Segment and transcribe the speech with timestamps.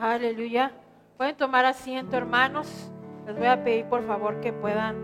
[0.00, 0.72] Aleluya.
[1.18, 2.90] Pueden tomar asiento, hermanos.
[3.26, 4.96] Les voy a pedir por favor que puedan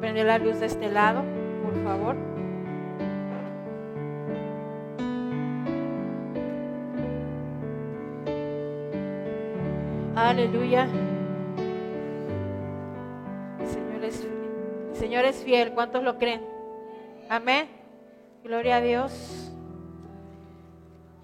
[0.00, 1.22] prender la luz de este lado,
[1.62, 2.16] por favor.
[10.16, 10.88] Aleluya.
[13.66, 14.28] Señor es,
[14.94, 15.72] Señor es fiel.
[15.72, 16.40] ¿Cuántos lo creen?
[17.28, 17.68] Amén.
[18.42, 19.52] Gloria a Dios.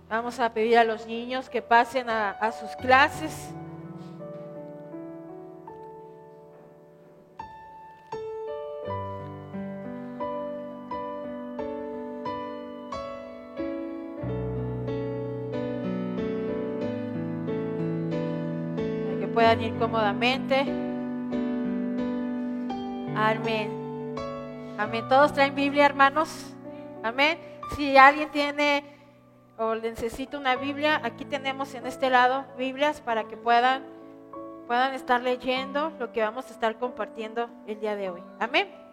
[0.09, 3.51] Vamos a pedir a los niños que pasen a, sus clases.
[19.19, 20.61] que puedan ir cómodamente.
[23.17, 24.15] Amén.
[24.79, 25.09] Amén.
[25.09, 26.55] ¿Todos traen Biblia, hermanos?
[27.03, 27.39] Amén.
[27.75, 28.96] Si alguien tiene
[29.59, 33.85] o necesita una Biblia, aquí tenemos en este lado Biblias para que puedan,
[34.67, 38.23] puedan estar leyendo lo que vamos a estar compartiendo el día de hoy.
[38.39, 38.87] Amén.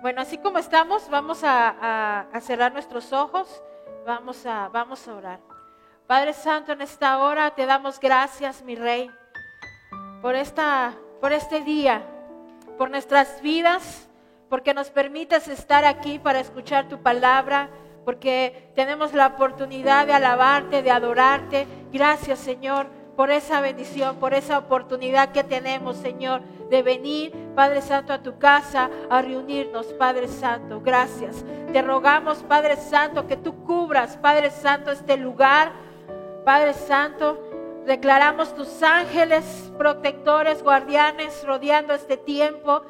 [0.00, 3.62] Bueno, así como estamos, vamos a, cerrar nuestros ojos,
[4.06, 5.40] vamos a, vamos a orar.
[6.06, 9.10] Padre Santo, en esta hora te damos gracias, mi Rey,
[10.22, 12.02] por, esta, por este día,
[12.78, 14.08] por nuestras vidas,
[14.48, 17.68] porque nos permites estar aquí para escuchar tu palabra,
[18.08, 21.66] porque tenemos la oportunidad de alabarte, de adorarte.
[21.92, 28.14] Gracias, Señor, por esa bendición, por esa oportunidad que tenemos, Señor, de venir, Padre Santo,
[28.14, 30.80] a tu casa, a reunirnos, Padre Santo.
[30.80, 31.44] Gracias.
[31.70, 35.72] Te rogamos, Padre Santo, que tú cubras, Padre Santo, este lugar.
[36.46, 37.38] Padre Santo,
[37.84, 42.80] declaramos tus ángeles protectores, guardianes, rodeando este tiempo.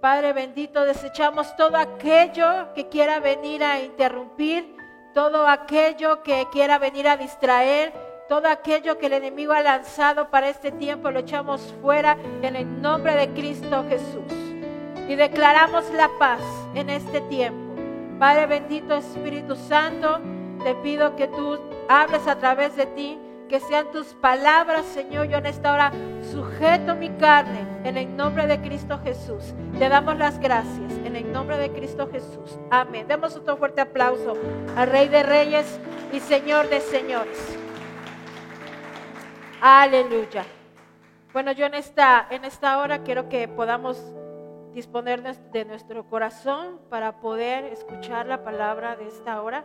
[0.00, 4.74] Padre bendito, desechamos todo aquello que quiera venir a interrumpir,
[5.12, 7.92] todo aquello que quiera venir a distraer,
[8.26, 12.80] todo aquello que el enemigo ha lanzado para este tiempo, lo echamos fuera en el
[12.80, 14.32] nombre de Cristo Jesús.
[15.06, 16.40] Y declaramos la paz
[16.74, 17.74] en este tiempo.
[18.18, 20.18] Padre bendito, Espíritu Santo,
[20.64, 21.58] te pido que tú
[21.90, 23.18] hables a través de ti,
[23.50, 25.26] que sean tus palabras, Señor.
[25.26, 29.52] Yo en esta hora sujeto mi carne en el nombre de Cristo Jesús.
[29.76, 32.56] Te damos las gracias en el nombre de Cristo Jesús.
[32.70, 33.08] Amén.
[33.08, 34.34] Demos otro fuerte aplauso
[34.76, 35.80] al Rey de Reyes
[36.12, 37.58] y Señor de Señores.
[39.60, 40.44] Aleluya.
[41.32, 44.00] Bueno, yo en esta, en esta hora quiero que podamos
[44.74, 49.64] disponer de- de nuestro corazón para poder escuchar la palabra de esta hora,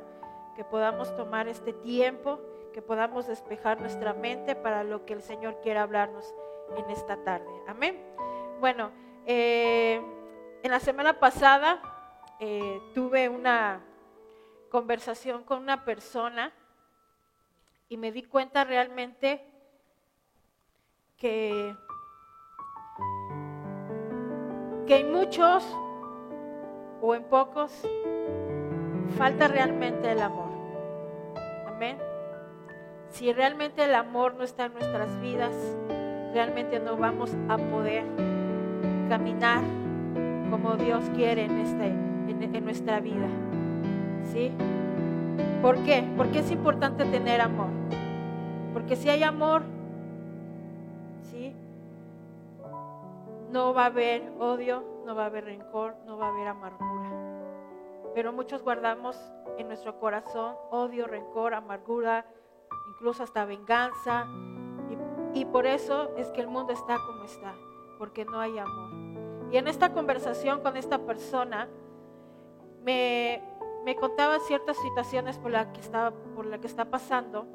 [0.55, 2.39] que podamos tomar este tiempo,
[2.75, 6.35] que podamos despejar nuestra mente para lo que el Señor quiera hablarnos
[6.75, 7.47] en esta tarde.
[7.69, 7.97] Amén.
[8.59, 8.91] Bueno,
[9.25, 10.01] eh,
[10.61, 11.81] en la semana pasada
[12.37, 13.79] eh, tuve una
[14.69, 16.51] conversación con una persona
[17.87, 19.41] y me di cuenta realmente
[21.15, 21.73] que
[24.85, 25.63] que en muchos
[27.01, 27.71] o en pocos
[29.17, 30.51] falta realmente el amor.
[31.67, 32.04] Amén.
[33.15, 35.53] Si realmente el amor no está en nuestras vidas,
[36.33, 38.03] realmente no vamos a poder
[39.07, 39.61] caminar
[40.49, 43.29] como Dios quiere en, este, en nuestra vida.
[44.33, 44.51] ¿Sí?
[45.61, 46.03] ¿Por qué?
[46.17, 47.69] Porque es importante tener amor.
[48.73, 49.63] Porque si hay amor,
[51.31, 51.55] ¿sí?
[53.49, 57.11] no va a haber odio, no va a haber rencor, no va a haber amargura.
[58.13, 59.17] Pero muchos guardamos
[59.57, 62.25] en nuestro corazón odio, rencor, amargura,
[62.89, 64.27] incluso hasta venganza.
[65.33, 67.53] Y, por eso es que el mundo está como está,
[67.97, 68.89] porque no hay amor.
[69.51, 71.67] Y en esta conversación con esta persona,
[72.83, 73.43] me,
[73.83, 76.13] me contaba ciertas situaciones por la que estaba,
[76.49, 77.45] la que está pasando.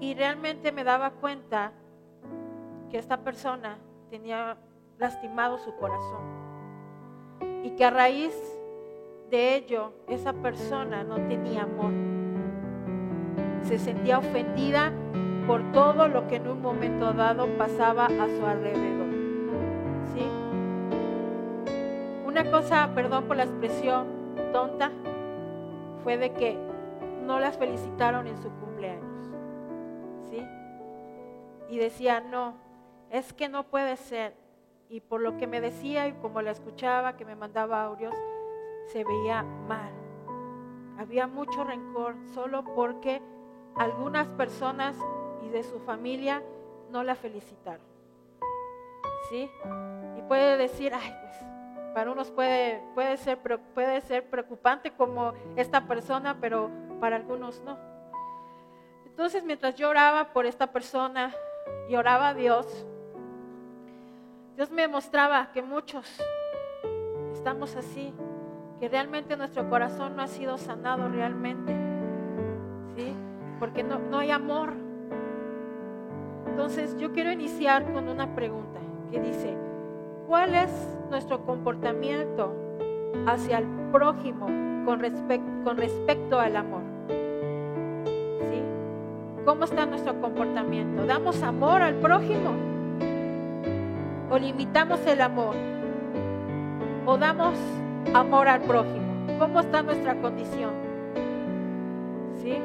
[0.00, 1.72] Y realmente me daba cuenta
[2.90, 3.78] que esta persona
[4.10, 4.56] tenía
[4.98, 6.20] lastimado su corazón.
[7.62, 8.34] Y que a raíz
[9.30, 12.11] de ello, esa persona no tenía amor.
[13.64, 14.92] Se sentía ofendida
[15.46, 19.12] por todo lo que en un momento dado pasaba a su alrededor.
[20.14, 20.24] ¿Sí?
[22.26, 24.06] Una cosa, perdón por la expresión
[24.52, 24.90] tonta,
[26.02, 26.56] fue de que
[27.26, 29.30] no las felicitaron en su cumpleaños.
[30.30, 30.42] ¿Sí?
[31.68, 32.54] Y decía, no,
[33.10, 34.34] es que no puede ser.
[34.88, 38.14] Y por lo que me decía y como la escuchaba, que me mandaba audios,
[38.86, 39.92] se veía mal.
[40.98, 43.22] Había mucho rencor solo porque
[43.76, 44.96] algunas personas
[45.44, 46.42] y de su familia
[46.90, 47.84] no la felicitaron.
[49.30, 49.50] ¿Sí?
[50.18, 51.36] Y puede decir, ay, pues
[51.94, 53.38] para unos puede, puede, ser,
[53.74, 56.70] puede ser preocupante como esta persona, pero
[57.00, 57.76] para algunos no.
[59.06, 61.34] Entonces, mientras yo oraba por esta persona,
[61.88, 62.66] y oraba a Dios,
[64.56, 66.06] Dios me mostraba que muchos
[67.32, 68.12] estamos así,
[68.80, 71.81] que realmente nuestro corazón no ha sido sanado realmente.
[73.62, 74.72] Porque no, no hay amor.
[76.48, 79.56] Entonces yo quiero iniciar con una pregunta que dice,
[80.26, 80.68] ¿cuál es
[81.10, 82.52] nuestro comportamiento
[83.24, 84.46] hacia el prójimo
[84.84, 85.00] con,
[85.62, 86.82] con respecto al amor?
[88.50, 88.60] ¿Sí?
[89.44, 91.06] ¿Cómo está nuestro comportamiento?
[91.06, 92.56] ¿Damos amor al prójimo?
[94.28, 95.54] ¿O limitamos el amor?
[97.06, 97.56] ¿O damos
[98.12, 99.38] amor al prójimo?
[99.38, 100.72] ¿Cómo está nuestra condición?
[102.42, 102.58] ¿Sí?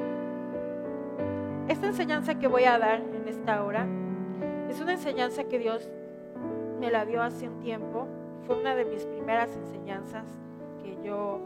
[1.68, 3.86] Esta enseñanza que voy a dar en esta hora
[4.70, 5.90] es una enseñanza que Dios
[6.80, 8.08] me la dio hace un tiempo.
[8.46, 10.26] Fue una de mis primeras enseñanzas
[10.82, 11.42] que yo,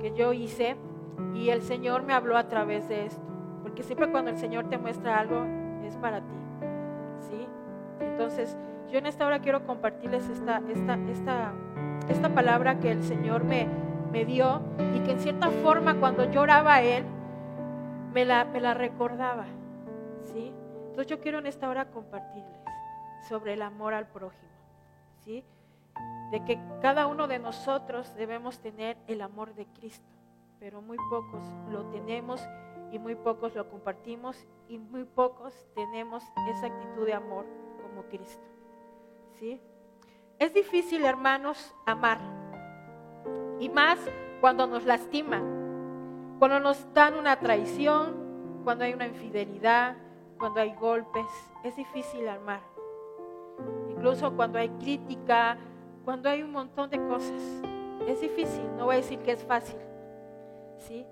[0.00, 0.76] que yo hice
[1.34, 3.22] y el Señor me habló a través de esto.
[3.64, 5.44] Porque siempre cuando el Señor te muestra algo
[5.84, 6.36] es para ti.
[7.18, 7.48] ¿Sí?
[7.98, 8.56] Entonces,
[8.92, 11.52] yo en esta hora quiero compartirles esta, esta, esta,
[12.08, 13.66] esta palabra que el Señor me,
[14.12, 14.60] me dio
[14.94, 17.04] y que en cierta forma cuando lloraba Él,
[18.12, 19.46] me la, me la recordaba.
[20.32, 20.52] ¿Sí?
[20.88, 22.60] Entonces yo quiero en esta hora compartirles
[23.28, 24.50] sobre el amor al prójimo.
[25.24, 25.44] ¿Sí?
[26.30, 30.08] De que cada uno de nosotros debemos tener el amor de Cristo,
[30.58, 32.40] pero muy pocos lo tenemos
[32.92, 37.46] y muy pocos lo compartimos y muy pocos tenemos esa actitud de amor
[37.82, 38.42] como Cristo.
[39.38, 39.60] ¿Sí?
[40.38, 42.18] Es difícil, hermanos, amar.
[43.58, 43.98] Y más
[44.40, 45.59] cuando nos lastiman,
[46.40, 49.94] cuando nos dan una traición, cuando hay una infidelidad,
[50.38, 51.26] cuando hay golpes.
[51.62, 52.62] Es difícil amar.
[53.90, 55.58] Incluso cuando hay crítica,
[56.02, 57.42] cuando hay un montón de cosas.
[58.08, 59.78] Es difícil, no voy a decir que es fácil.
[60.78, 61.04] ¿Sí?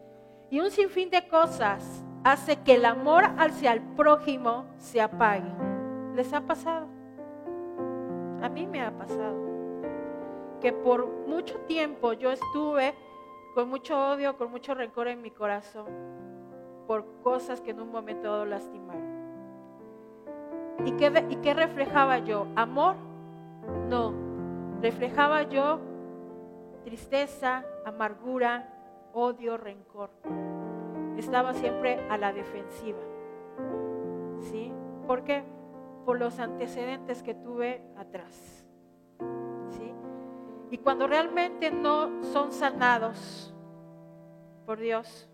[0.48, 1.84] Y un sinfín de cosas
[2.25, 5.52] hace que el amor hacia el prójimo se apague.
[6.14, 6.86] ¿Les ha pasado?
[8.40, 9.36] A mí me ha pasado.
[10.62, 12.94] Que por mucho tiempo yo estuve
[13.58, 15.87] con mucho odio, con mucho rencor en mi corazón,
[16.87, 19.02] por cosas que en un momento dado lastimaron.
[20.84, 22.46] ¿Y qué, ¿Y qué reflejaba yo?
[22.55, 22.94] ¿Amor?
[23.88, 24.14] No.
[24.81, 25.81] Reflejaba yo
[26.84, 28.72] tristeza, amargura,
[29.12, 30.11] odio, rencor.
[31.16, 33.00] Estaba siempre a la defensiva.
[34.38, 34.72] ¿Sí?
[35.04, 35.43] ¿Por qué?
[36.04, 38.67] Por los antecedentes que tuve atrás.
[40.70, 43.54] Y cuando realmente no son sanados
[44.66, 45.28] por Dios,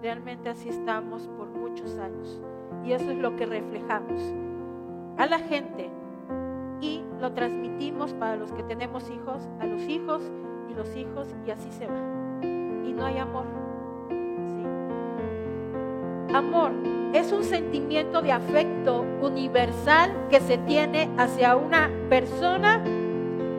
[0.00, 2.40] realmente así estamos por muchos años.
[2.84, 4.22] Y eso es lo que reflejamos
[5.16, 5.90] a la gente
[6.80, 10.22] y lo transmitimos para los que tenemos hijos, a los hijos
[10.70, 12.00] y los hijos y así se va.
[12.86, 13.46] Y no hay amor.
[16.32, 16.72] Amor
[17.12, 22.82] es un sentimiento de afecto universal que se tiene hacia una persona,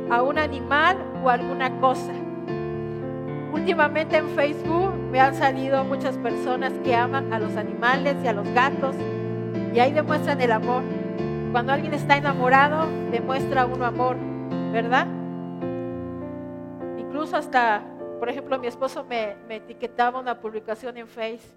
[0.09, 2.13] a un animal o alguna cosa.
[3.51, 8.33] Últimamente en Facebook me han salido muchas personas que aman a los animales y a
[8.33, 8.95] los gatos
[9.73, 10.83] y ahí demuestran el amor.
[11.51, 14.17] Cuando alguien está enamorado, demuestra uno amor,
[14.71, 15.07] ¿verdad?
[16.97, 17.83] Incluso hasta,
[18.19, 21.49] por ejemplo, mi esposo me, etiquetaba una publicación en Face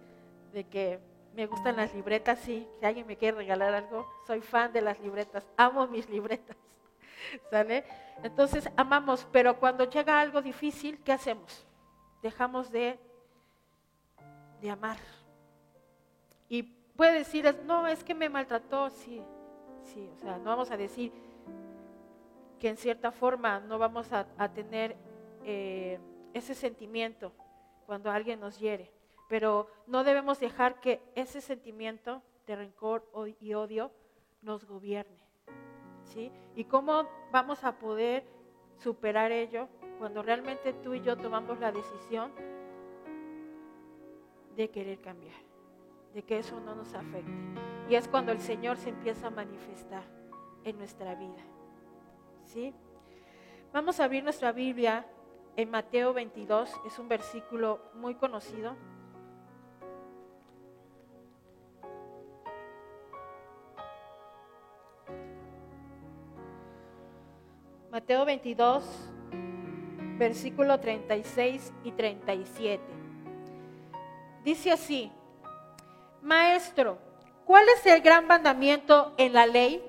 [0.52, 0.98] de que
[1.34, 4.98] me gustan las libretas, sí, si alguien me quiere regalar algo, soy fan de las
[5.00, 6.56] libretas, amo mis libretas,
[7.50, 7.84] ¿sale?
[8.22, 11.66] Entonces amamos, pero cuando llega algo difícil, ¿qué hacemos?
[12.22, 12.98] Dejamos de,
[14.60, 14.98] de amar.
[16.48, 19.22] Y puede decir, no, es que me maltrató, sí,
[19.82, 21.12] sí, o sea, no vamos a decir
[22.60, 24.96] que en cierta forma no vamos a, tener
[25.44, 25.98] eh,
[26.32, 27.32] ese sentimiento
[27.86, 28.92] cuando alguien nos hiere,
[29.28, 33.90] pero no debemos dejar que ese sentimiento de rencor y odio
[34.42, 35.21] nos gobierne.
[36.04, 36.30] ¿Sí?
[36.54, 38.24] ¿Y cómo vamos a poder
[38.78, 39.68] superar ello
[39.98, 42.32] cuando realmente tú y yo tomamos la decisión
[44.56, 45.52] de querer cambiar?
[46.14, 47.32] de que eso no nos afecte.
[47.88, 50.02] Y es cuando el Señor se empieza a manifestar
[50.64, 51.42] en nuestra vida.
[52.44, 52.74] ¿Sí?
[53.72, 55.06] Vamos a abrir nuestra Biblia
[55.56, 58.76] en Mateo 22, es un versículo muy conocido.
[67.92, 68.82] Mateo 22,
[70.16, 72.82] versículo 36 y 37.
[74.42, 75.12] Dice así,
[76.22, 76.96] Maestro,
[77.44, 79.84] ¿cuál es el gran mandamiento en la ley?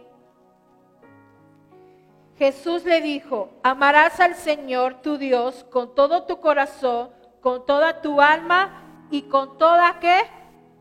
[2.37, 8.19] Jesús le dijo, amarás al Señor tu Dios con todo tu corazón, con toda tu
[8.19, 10.23] alma y con toda ¿qué?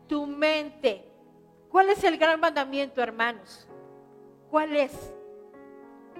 [0.09, 1.09] tu mente.
[1.69, 3.65] ¿Cuál es el gran mandamiento, hermanos?
[4.51, 5.13] ¿Cuál es?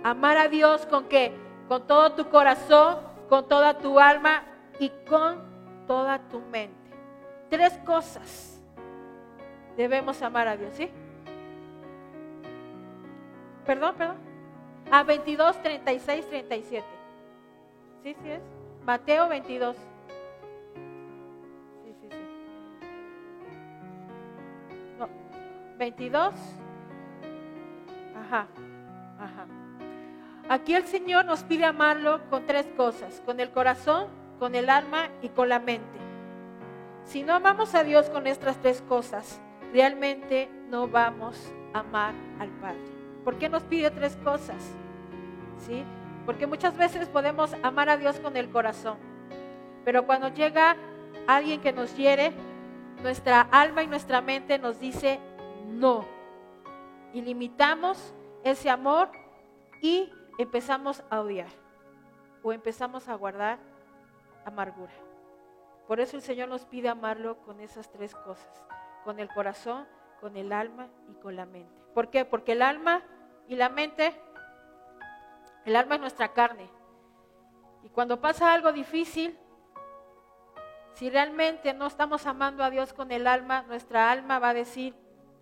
[0.04, 1.34] Amar a Dios con qué?
[1.68, 2.98] Con todo tu corazón,
[3.30, 4.44] con toda tu alma
[4.80, 5.42] y con
[5.88, 6.92] toda tu mente.
[7.50, 8.62] Tres cosas
[9.78, 10.90] debemos amar a Dios, ¿sí?
[13.66, 14.18] Perdón, perdón.
[14.92, 16.86] A 22, 36, 37.
[18.04, 18.42] ¿Sí, sí es?
[18.86, 19.78] Mateo 22.
[21.84, 22.18] Sí, sí, sí.
[25.00, 25.08] No,
[25.78, 26.34] 22.
[28.16, 28.48] Ajá,
[29.18, 29.63] ajá.
[30.50, 34.08] Aquí el Señor nos pide amarlo con tres cosas, con el corazón,
[34.40, 36.00] con el alma y con la mente.
[37.06, 42.50] Si no amamos a Dios con estas tres cosas, realmente no vamos a amar al
[42.60, 42.82] Padre.
[43.24, 44.62] ¿Por qué nos pide tres cosas?
[45.66, 45.84] ¿Sí?
[46.26, 48.98] Porque muchas veces podemos amar a Dios con el corazón,
[49.86, 50.76] pero cuando llega
[51.28, 52.34] alguien que nos hiere,
[53.02, 55.20] nuestra alma y nuestra mente nos dice
[55.68, 56.06] no.
[57.14, 59.10] Y limitamos ese amor
[59.82, 61.50] y empezamos a odiar
[62.42, 63.60] o empezamos a guardar
[64.46, 64.94] amargura.
[65.88, 68.64] Por eso el Señor nos pide amarlo con esas tres cosas,
[69.04, 69.88] con el corazón,
[70.20, 71.74] con el alma y con la mente.
[71.94, 72.26] ¿Por qué?
[72.26, 73.04] Porque el alma
[73.48, 74.14] y la mente
[75.66, 76.70] el alma es nuestra carne.
[77.84, 79.38] Y cuando pasa algo difícil,
[80.94, 84.96] si realmente no estamos amando a Dios con el alma, nuestra alma va a decir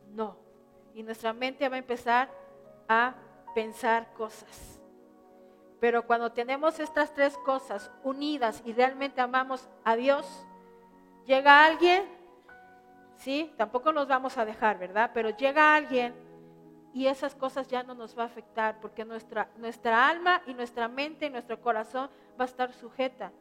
[0.10, 0.38] no.
[0.94, 2.30] Y nuestra mente va a empezar
[2.88, 3.16] a
[3.54, 4.81] pensar cosas.
[5.82, 10.46] Pero cuando tenemos estas tres cosas unidas y realmente amamos a Dios,
[11.26, 12.06] llega alguien,
[13.16, 15.10] sí, tampoco nos vamos a dejar, ¿verdad?
[15.12, 16.14] Pero llega alguien
[16.94, 20.88] y esas cosas ya no nos va a afectar porque nuestra, nuestra alma y nuestra
[20.88, 23.32] mente y nuestro corazón va a estar sujeta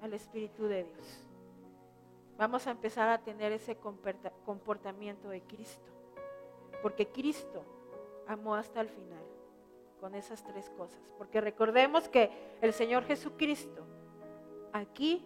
[0.00, 1.22] al Espíritu de Dios.
[2.38, 5.90] Vamos a empezar a tener ese comportamiento de Cristo,
[6.80, 7.62] porque Cristo
[8.26, 9.29] amó hasta el final
[10.00, 11.00] con esas tres cosas.
[11.18, 12.30] Porque recordemos que
[12.60, 13.86] el Señor Jesucristo
[14.72, 15.24] aquí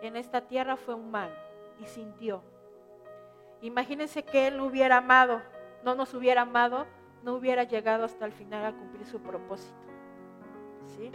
[0.00, 1.34] en esta tierra fue humano
[1.78, 2.42] y sintió.
[3.60, 5.40] Imagínense que Él hubiera amado
[5.82, 6.86] no nos hubiera amado,
[7.22, 9.74] no hubiera llegado hasta el final a cumplir su propósito.
[10.96, 11.10] ¿Sí?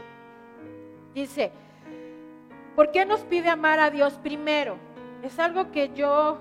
[1.14, 1.52] Dice,
[2.76, 4.78] ¿por qué nos pide amar a Dios primero?
[5.24, 6.38] Es algo que yo,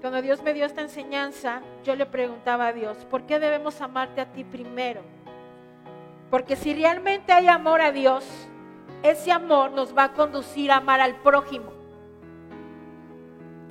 [0.00, 4.20] cuando Dios me dio esta enseñanza, yo le preguntaba a Dios, ¿por qué debemos amarte
[4.20, 5.02] a ti primero?
[6.30, 8.24] Porque si realmente hay amor a Dios,
[9.02, 11.72] ese amor nos va a conducir a amar al prójimo.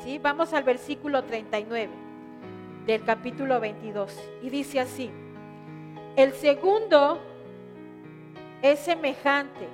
[0.04, 0.20] ¿Sí?
[0.20, 1.90] Vamos al versículo 39
[2.86, 5.12] del capítulo 22 y dice así,
[6.16, 7.20] el segundo
[8.62, 9.68] es semejante,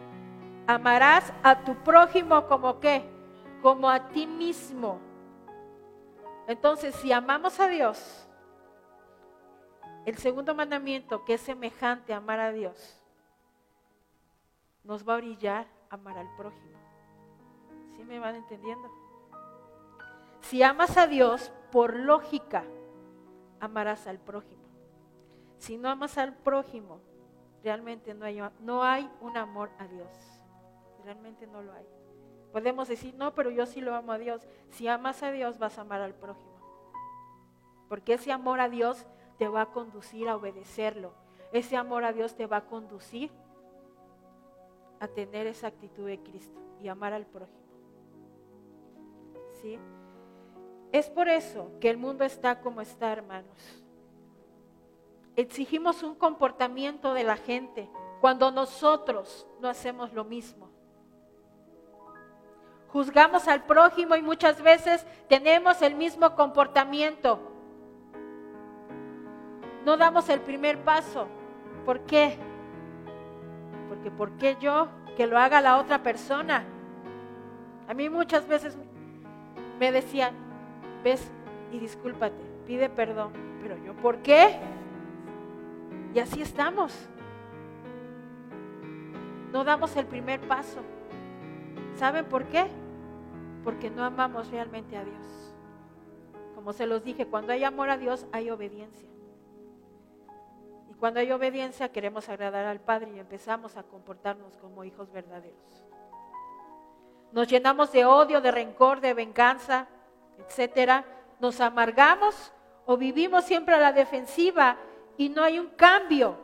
[0.67, 3.03] amarás a tu prójimo como qué,
[3.61, 4.99] como a ti mismo.
[6.47, 8.27] Entonces, si amamos a Dios,
[10.05, 13.01] el segundo mandamiento que es semejante a amar a Dios,
[14.83, 16.77] nos va a orillar a amar al prójimo.
[17.95, 18.91] ¿Sí me van entendiendo?
[20.41, 22.63] Si amas a Dios, por lógica,
[23.59, 24.63] amarás al prójimo.
[25.57, 27.01] Si no amas al prójimo,
[27.63, 30.09] realmente no hay un amor a Dios.
[31.03, 31.85] Realmente no lo hay.
[32.55, 34.47] Podemos decir, no, pero yo sí lo amo a Dios.
[34.69, 36.55] Si amas a Dios, vas a amar al prójimo.
[37.89, 39.05] Porque ese amor a Dios
[39.37, 41.11] te va a conducir a obedecerlo.
[41.51, 43.29] Ese amor a Dios te va a conducir
[45.01, 47.59] a tener esa actitud de Cristo y amar al prójimo.
[49.61, 49.77] ¿Sí?
[50.93, 53.83] Es por eso que el mundo está como está, hermanos.
[55.35, 57.89] Exigimos un comportamiento de la gente
[58.21, 60.74] cuando nosotros no hacemos lo mismo.
[62.95, 67.41] Juzgamos al prójimo y muchas veces tenemos el mismo comportamiento.
[69.83, 71.27] No damos el primer paso.
[71.83, 72.37] ¿Por qué?
[73.89, 74.87] Porque ¿por qué yo
[75.17, 76.63] que lo haga la otra persona?
[77.89, 78.77] A mí muchas veces
[79.77, 80.33] me decían,
[81.03, 81.29] ves
[81.73, 83.33] y discúlpate, pide perdón.
[83.61, 84.57] Pero yo, ¿por qué?
[86.13, 86.97] Y así estamos.
[89.51, 90.79] No damos el primer paso.
[91.97, 92.84] ¿Saben por qué?
[93.65, 95.53] Porque no amamos realmente a Dios.
[96.53, 99.09] Como se los dije, cuando hay amor a Dios hay obediencia.
[100.89, 105.83] Y cuando hay obediencia queremos agradar al Padre y empezamos a comportarnos como hijos verdaderos.
[107.31, 109.87] Nos llenamos de odio, de rencor, de venganza,
[110.37, 111.03] etcétera,
[111.39, 112.53] nos amargamos
[112.85, 114.77] o vivimos siempre a la defensiva
[115.17, 116.37] y no hay un cambio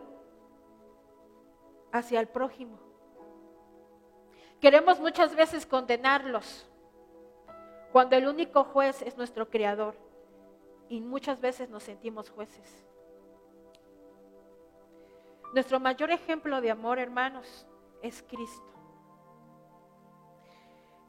[1.92, 2.80] hacia el prójimo.
[4.60, 6.71] Queremos muchas veces condenarlos
[7.92, 9.96] cuando el único juez es nuestro creador
[10.88, 12.86] y muchas veces nos sentimos jueces.
[15.54, 17.68] Nuestro mayor ejemplo de amor, hermanos,
[18.02, 18.72] es Cristo.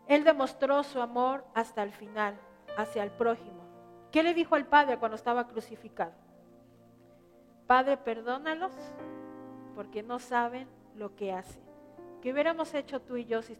[0.08, 2.38] Él demostró su amor hasta el final,
[2.76, 3.62] hacia el prójimo.
[4.10, 6.12] ¿Qué le dijo al Padre cuando estaba crucificado?
[7.68, 8.72] Padre, perdónalos
[9.76, 11.62] porque no saben lo que hacen.
[12.20, 13.56] ¿Qué hubiéramos hecho tú y yo si,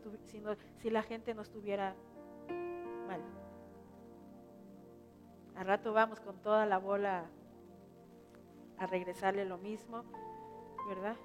[0.78, 1.94] si la gente no estuviera
[5.56, 7.26] Al rato vamos con toda la bola
[8.78, 10.04] a regresarle lo mismo,
[10.88, 11.16] ¿verdad?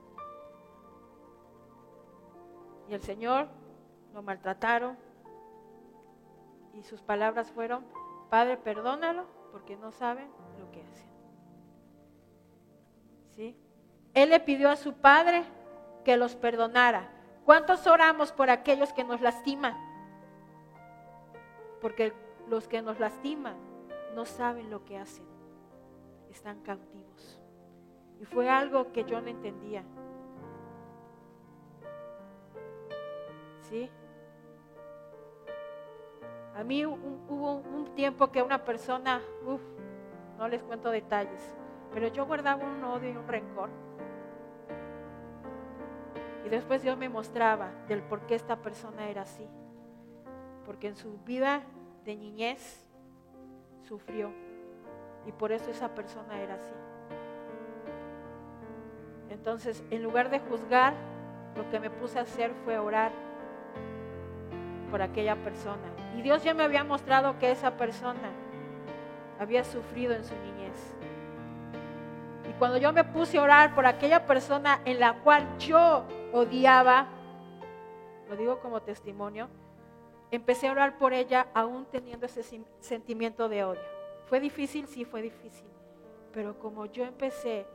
[2.90, 3.48] Y el Señor
[4.14, 4.98] lo maltrataron
[6.74, 7.86] y sus palabras fueron,
[8.30, 10.30] Padre, perdónalo porque no saben
[10.60, 11.10] lo que hacen.
[13.36, 13.58] ¿Sí?
[14.14, 15.44] Él le pidió a su Padre
[16.04, 17.10] que los perdonara.
[17.46, 19.76] ¿Cuántos oramos por aquellos que nos lastiman?
[21.82, 22.14] Porque
[22.50, 23.56] los que nos lastiman
[24.16, 25.26] no saben lo que hacen.
[26.30, 27.40] Están cautivos.
[28.20, 29.84] Y fue algo que yo no entendía.
[33.62, 33.90] ¿Sí?
[36.56, 39.62] A mí hubo un tiempo que una persona, uff,
[40.38, 41.56] no les cuento detalles,
[41.94, 43.70] pero yo guardaba un odio y un rencor.
[46.46, 49.48] Y después Dios me mostraba del por qué esta persona era así.
[50.68, 51.64] Porque en su vida
[52.06, 52.88] de niñez
[53.88, 54.32] sufrió.
[55.26, 56.74] Y por eso esa persona era así.
[59.30, 60.94] Entonces, en lugar de juzgar,
[61.56, 63.12] lo que me puse a hacer fue orar
[64.92, 65.92] por aquella persona.
[66.16, 68.30] Y Dios ya me había mostrado que esa persona
[69.40, 70.96] había sufrido en su niñez.
[72.50, 77.08] Y cuando yo me puse a orar por aquella persona en la cual yo odiaba,
[78.30, 79.50] lo digo como testimonio,
[80.32, 82.44] empecé a orar por ella aún teniendo ese
[82.80, 83.82] sentimiento de odio.
[84.26, 84.88] ¿Fue difícil?
[84.88, 85.68] Sí, fue difícil.
[86.34, 87.66] Pero como yo empecé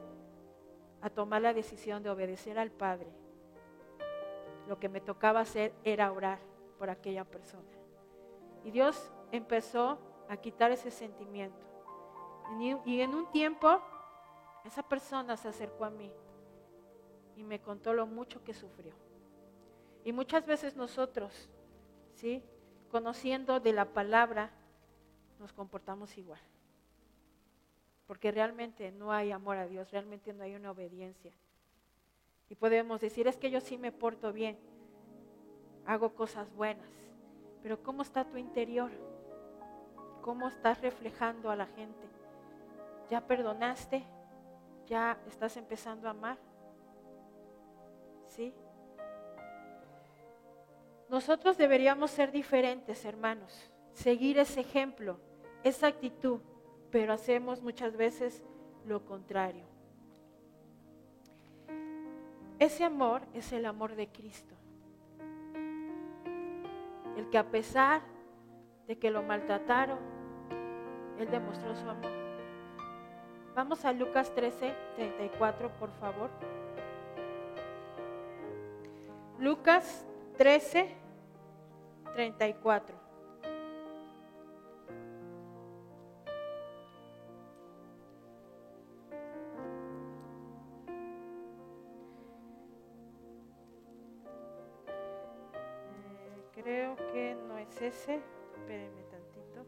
[1.00, 3.08] a tomar la decisión de obedecer al Padre,
[4.68, 6.38] lo que me tocaba hacer era orar
[6.78, 7.68] por aquella persona.
[8.64, 11.66] Y Dios empezó a quitar ese sentimiento.
[12.84, 13.80] Y en un tiempo,
[14.64, 16.12] esa persona se acercó a mí
[17.36, 18.92] y me contó lo mucho que sufrió.
[20.04, 21.48] Y muchas veces nosotros,
[22.14, 22.42] ¿sí?
[22.90, 24.51] Conociendo de la palabra,
[25.38, 26.40] nos comportamos igual.
[28.07, 31.33] Porque realmente no hay amor a Dios, realmente no hay una obediencia.
[32.48, 34.59] Y podemos decir, es que yo sí me porto bien,
[35.87, 36.90] hago cosas buenas,
[37.62, 38.90] pero ¿cómo está tu interior?
[40.20, 42.07] ¿Cómo estás reflejando a la gente?
[43.11, 44.05] ¿Ya perdonaste?
[44.87, 46.38] ¿Ya estás empezando a amar?
[48.29, 48.55] ¿Sí?
[51.12, 55.20] Nosotros deberíamos ser diferentes, hermanos, seguir ese ejemplo,
[55.62, 56.40] esa actitud,
[56.90, 58.42] pero hacemos muchas veces
[58.87, 59.66] lo contrario.
[62.59, 64.55] Ese amor es el amor de Cristo.
[67.18, 68.01] El que a pesar
[68.87, 69.98] de que lo maltrataron,
[71.18, 72.11] Él demostró su amor.
[73.55, 76.31] Vamos a Lucas 13, 34, por favor.
[79.38, 80.07] Lucas
[80.38, 81.01] 13,
[82.14, 82.96] 34.
[95.44, 98.20] Eh, creo que no es ese.
[98.57, 99.66] Espérenme tantito.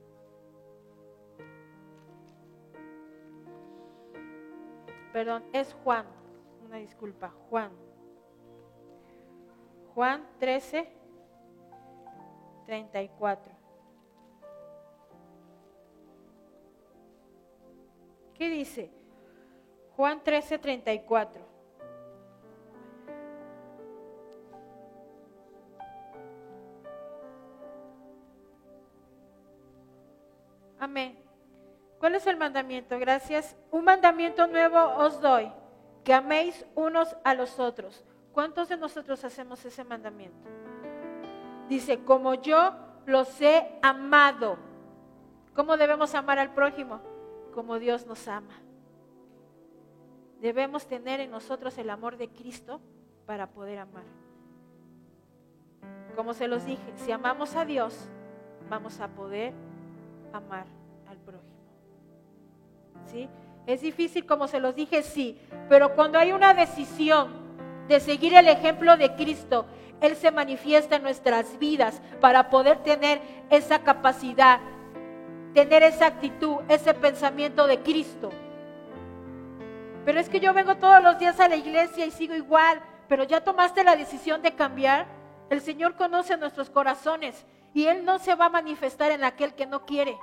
[5.13, 6.07] Perdón, es Juan.
[6.67, 7.71] Una disculpa, Juan.
[9.95, 10.89] Juan 13,
[12.66, 13.53] 34.
[18.35, 18.90] ¿Qué dice?
[19.96, 21.55] Juan 13, 34.
[30.81, 31.18] Amén.
[31.98, 32.98] ¿Cuál es el mandamiento?
[32.98, 33.57] Gracias.
[33.70, 35.50] Un mandamiento nuevo os doy,
[36.03, 40.63] que améis unos a los otros ¿Cuántos de nosotros hacemos ese mandamiento?
[41.68, 42.72] Dice, como yo
[43.07, 44.57] los he amado.
[45.55, 47.00] ¿Cómo debemos amar al prójimo?
[47.55, 48.55] Como Dios nos ama.
[50.40, 52.81] Debemos tener en nosotros el amor de Cristo
[53.27, 54.05] para poder amar.
[56.16, 58.09] Como se los dije, si amamos a Dios,
[58.68, 59.53] vamos a poder
[60.33, 60.66] amar
[61.09, 61.55] al prójimo.
[63.07, 63.29] ¿Sí?
[63.66, 67.33] Es difícil, como se los dije, sí, pero cuando hay una decisión
[67.88, 69.66] de seguir el ejemplo de Cristo,
[70.05, 74.61] Él se manifiesta en nuestras vidas para poder tener esa capacidad
[75.55, 78.31] tener esa actitud, ese pensamiento de Cristo.
[80.05, 83.25] Pero es que yo vengo todos los días a la iglesia y sigo igual, pero
[83.25, 85.07] ya tomaste la decisión de cambiar.
[85.49, 89.64] El Señor conoce nuestros corazones y Él no se va a manifestar en aquel que
[89.64, 90.19] no quiere.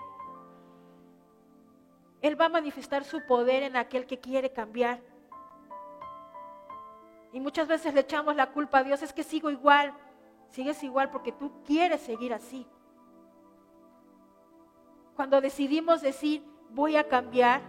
[2.21, 4.99] Él va a manifestar su poder en aquel que quiere cambiar.
[7.33, 9.93] Y muchas veces le echamos la culpa a Dios, es que sigo igual.
[10.49, 12.67] Sigues igual porque tú quieres seguir así.
[15.15, 17.61] Cuando decidimos decir, voy a cambiar,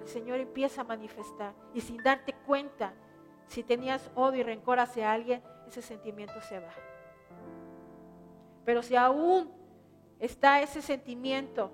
[0.00, 1.54] el Señor empieza a manifestar.
[1.72, 2.92] Y sin darte cuenta,
[3.46, 6.72] si tenías odio y rencor hacia alguien, ese sentimiento se va.
[8.64, 9.52] Pero si aún
[10.18, 11.72] está ese sentimiento,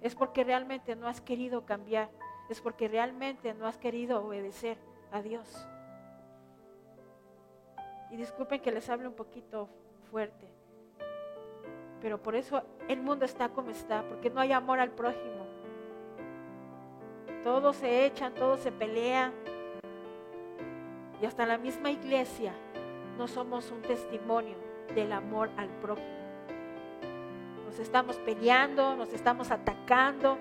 [0.00, 2.10] es porque realmente no has querido cambiar,
[2.48, 4.78] es porque realmente no has querido obedecer
[5.12, 5.66] a Dios.
[8.10, 9.68] Y disculpen que les hable un poquito
[10.10, 10.48] fuerte.
[12.00, 15.46] Pero por eso el mundo está como está, porque no hay amor al prójimo.
[17.44, 19.32] Todos se echan, todos se pelean.
[21.20, 22.52] Y hasta la misma iglesia
[23.18, 24.56] no somos un testimonio
[24.94, 26.08] del amor al prójimo.
[27.66, 30.38] Nos estamos peleando, nos estamos atacando.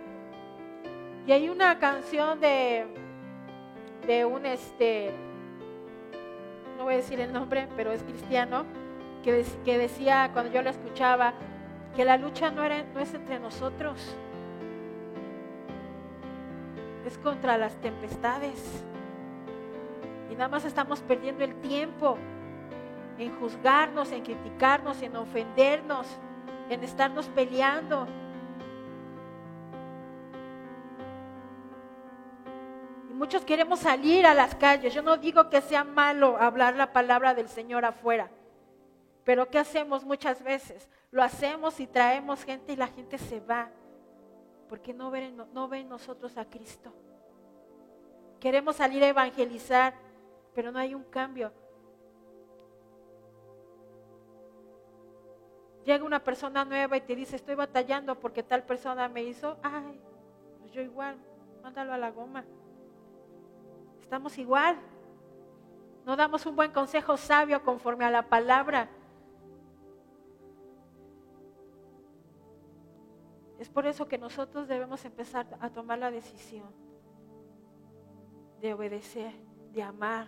[1.27, 2.87] Y hay una canción de,
[4.07, 5.13] de un este
[6.89, 8.65] voy a decir el nombre, pero es cristiano,
[9.23, 11.33] que, que decía cuando yo lo escuchaba,
[11.95, 14.15] que la lucha no, era, no es entre nosotros,
[17.05, 18.83] es contra las tempestades.
[20.31, 22.17] Y nada más estamos perdiendo el tiempo
[23.19, 26.07] en juzgarnos, en criticarnos, en ofendernos,
[26.71, 28.07] en estarnos peleando.
[33.19, 34.93] Muchos queremos salir a las calles.
[34.93, 38.31] Yo no digo que sea malo hablar la palabra del Señor afuera.
[39.25, 40.89] Pero ¿qué hacemos muchas veces?
[41.11, 43.71] Lo hacemos y traemos gente y la gente se va.
[44.69, 46.93] Porque no ven, no ven nosotros a Cristo.
[48.39, 49.95] Queremos salir a evangelizar,
[50.55, 51.51] pero no hay un cambio.
[55.83, 59.99] Llega una persona nueva y te dice, estoy batallando porque tal persona me hizo, ay,
[60.59, 61.17] pues yo igual,
[61.61, 62.45] mándalo a la goma.
[64.09, 64.75] Estamos igual.
[66.03, 68.89] No damos un buen consejo sabio conforme a la palabra.
[73.59, 76.73] Es por eso que nosotros debemos empezar a tomar la decisión
[78.59, 79.31] de obedecer,
[79.73, 80.27] de amar.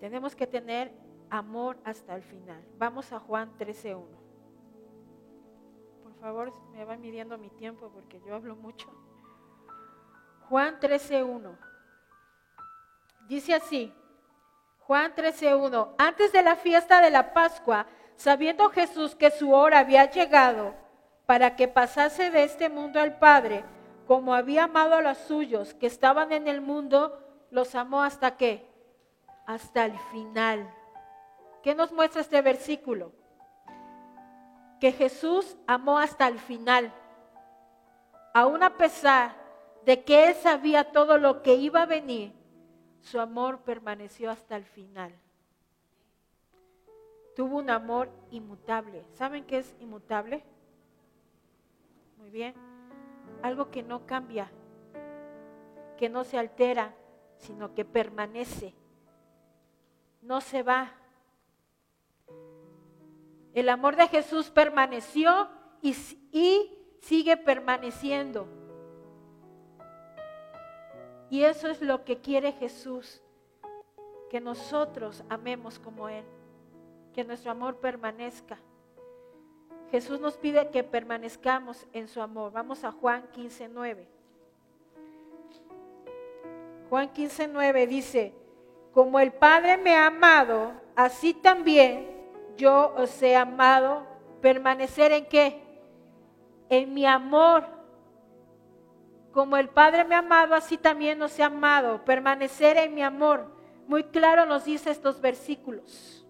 [0.00, 0.92] Tenemos que tener
[1.30, 2.66] amor hasta el final.
[2.78, 4.06] Vamos a Juan 13.1.
[6.02, 8.90] Por favor, me va midiendo mi tiempo porque yo hablo mucho.
[10.50, 11.56] Juan 13.1.
[13.28, 13.94] Dice así,
[14.80, 17.86] Juan 13.1, antes de la fiesta de la Pascua,
[18.16, 20.74] sabiendo Jesús que su hora había llegado
[21.24, 23.64] para que pasase de este mundo al Padre,
[24.08, 28.66] como había amado a los suyos que estaban en el mundo, los amó hasta qué?
[29.46, 30.68] Hasta el final.
[31.62, 33.12] ¿Qué nos muestra este versículo?
[34.80, 36.92] Que Jesús amó hasta el final.
[38.34, 39.39] Aún a pesar
[39.84, 42.32] de que él sabía todo lo que iba a venir,
[43.00, 45.12] su amor permaneció hasta el final.
[47.34, 49.04] Tuvo un amor inmutable.
[49.14, 50.44] ¿Saben qué es inmutable?
[52.18, 52.54] Muy bien.
[53.42, 54.50] Algo que no cambia,
[55.96, 56.94] que no se altera,
[57.38, 58.74] sino que permanece.
[60.20, 60.92] No se va.
[63.54, 65.48] El amor de Jesús permaneció
[65.80, 65.96] y,
[66.32, 68.59] y sigue permaneciendo.
[71.30, 73.22] Y eso es lo que quiere Jesús,
[74.28, 76.24] que nosotros amemos como Él,
[77.14, 78.58] que nuestro amor permanezca.
[79.90, 82.52] Jesús nos pide que permanezcamos en su amor.
[82.52, 84.08] Vamos a Juan 15, 9.
[86.88, 88.34] Juan 15, 9 dice,
[88.92, 92.08] como el Padre me ha amado, así también
[92.56, 94.06] yo os he amado.
[94.40, 95.62] ¿Permanecer en qué?
[96.68, 97.79] En mi amor
[99.32, 102.04] como el Padre me ha amado, así también nos he amado.
[102.04, 103.46] Permanecer en mi amor.
[103.86, 106.26] Muy claro nos dice estos versículos.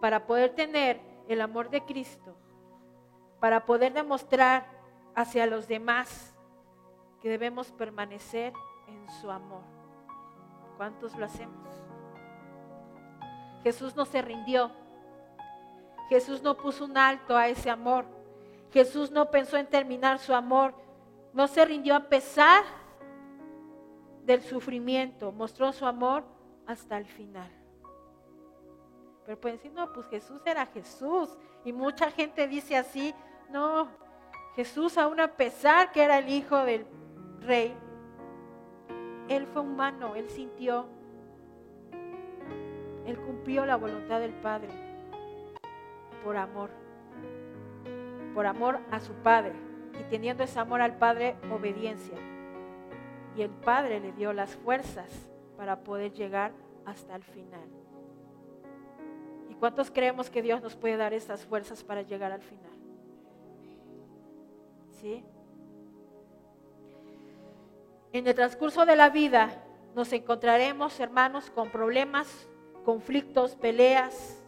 [0.00, 2.36] Para poder tener el amor de Cristo,
[3.38, 4.66] para poder demostrar
[5.14, 6.34] hacia los demás
[7.20, 8.52] que debemos permanecer
[8.88, 9.62] en su amor.
[10.76, 11.68] ¿Cuántos lo hacemos?
[13.62, 14.70] Jesús no se rindió.
[16.08, 18.06] Jesús no puso un alto a ese amor.
[18.72, 20.74] Jesús no pensó en terminar su amor
[21.32, 22.64] no se rindió a pesar
[24.24, 26.24] del sufrimiento, mostró su amor
[26.66, 27.50] hasta el final.
[29.24, 31.28] Pero pueden decir, no, pues Jesús era Jesús.
[31.64, 33.14] Y mucha gente dice así,
[33.50, 33.88] No,
[34.56, 36.86] Jesús, aún a pesar que era el hijo del
[37.40, 37.74] rey,
[39.28, 40.86] él fue humano, él sintió,
[43.06, 44.68] él cumplió la voluntad del Padre
[46.24, 46.70] por amor,
[48.34, 49.69] por amor a su Padre
[50.00, 52.16] y teniendo ese amor al Padre, obediencia.
[53.36, 56.52] Y el Padre le dio las fuerzas para poder llegar
[56.86, 57.68] hasta el final.
[59.50, 62.70] ¿Y cuántos creemos que Dios nos puede dar esas fuerzas para llegar al final?
[64.92, 65.22] ¿Sí?
[68.12, 69.62] En el transcurso de la vida
[69.94, 72.48] nos encontraremos, hermanos, con problemas,
[72.84, 74.42] conflictos, peleas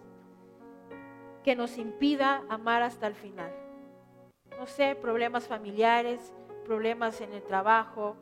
[1.44, 3.61] que nos impida amar hasta el final.
[4.62, 6.32] No sé, problemas familiares,
[6.64, 8.14] problemas en el trabajo,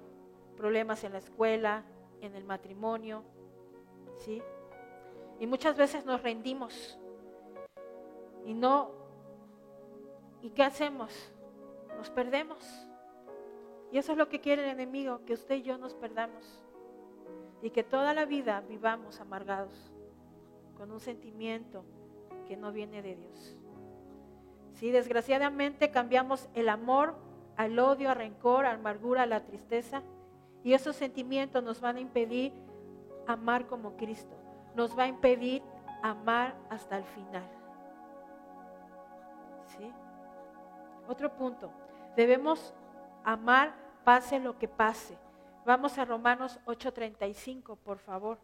[0.56, 1.84] problemas en la escuela,
[2.22, 3.24] en el matrimonio,
[4.20, 4.40] ¿sí?
[5.38, 6.98] Y muchas veces nos rendimos
[8.46, 8.90] y no,
[10.40, 11.12] ¿y qué hacemos?
[11.98, 12.88] Nos perdemos.
[13.92, 16.62] Y eso es lo que quiere el enemigo, que usted y yo nos perdamos
[17.60, 19.92] y que toda la vida vivamos amargados,
[20.74, 21.84] con un sentimiento
[22.48, 23.58] que no viene de Dios.
[24.74, 27.14] Si desgraciadamente cambiamos el amor
[27.56, 30.02] al odio, al rencor, a amargura, a la tristeza,
[30.62, 32.52] y esos sentimientos nos van a impedir
[33.26, 34.36] amar como Cristo.
[34.74, 35.62] Nos va a impedir
[36.02, 37.48] amar hasta el final.
[39.66, 39.92] ¿Sí?
[41.08, 41.70] Otro punto.
[42.16, 42.74] Debemos
[43.24, 45.18] amar pase lo que pase.
[45.64, 48.38] Vamos a Romanos 8:35, por favor.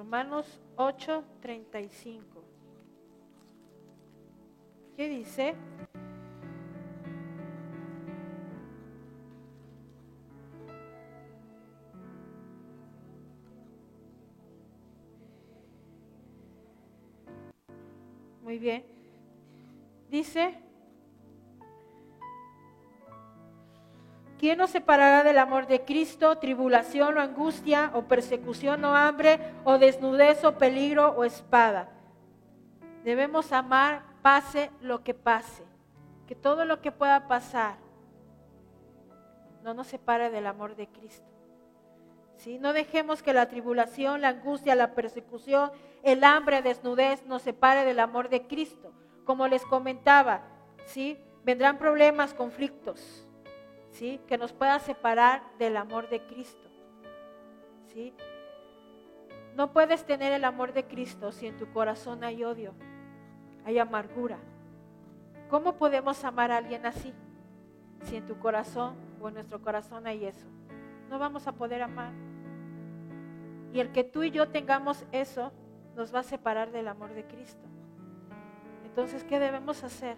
[0.00, 2.42] Romanos 8:35.
[4.96, 5.54] ¿Qué dice?
[18.42, 18.82] Muy bien.
[20.08, 20.54] Dice,
[24.40, 26.38] ¿Quién nos separará del amor de Cristo?
[26.38, 31.90] Tribulación o angustia o persecución o hambre o desnudez o peligro o espada.
[33.04, 35.62] Debemos amar pase lo que pase.
[36.26, 37.76] Que todo lo que pueda pasar
[39.62, 41.28] no nos separe del amor de Cristo.
[42.38, 42.58] ¿Sí?
[42.58, 45.70] No dejemos que la tribulación, la angustia, la persecución,
[46.02, 48.90] el hambre, desnudez nos separe del amor de Cristo.
[49.26, 50.44] Como les comentaba,
[50.86, 51.18] ¿sí?
[51.44, 53.26] vendrán problemas, conflictos
[53.90, 54.20] ¿sí?
[54.26, 56.68] Que nos pueda separar del amor de Cristo,
[57.86, 58.14] ¿sí?
[59.56, 62.72] No puedes tener el amor de Cristo si en tu corazón hay odio,
[63.64, 64.38] hay amargura.
[65.48, 67.12] ¿Cómo podemos amar a alguien así?
[68.04, 70.46] Si en tu corazón o en nuestro corazón hay eso.
[71.10, 72.12] No vamos a poder amar.
[73.72, 75.52] Y el que tú y yo tengamos eso
[75.96, 77.66] nos va a separar del amor de Cristo.
[78.84, 80.16] Entonces, ¿qué debemos hacer?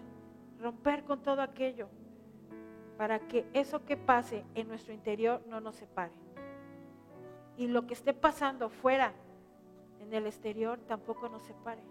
[0.59, 1.89] Romper con todo aquello
[3.03, 6.13] para que eso que pase en nuestro interior no nos separe.
[7.57, 9.11] Y lo que esté pasando fuera,
[9.99, 11.81] en el exterior, tampoco nos separe,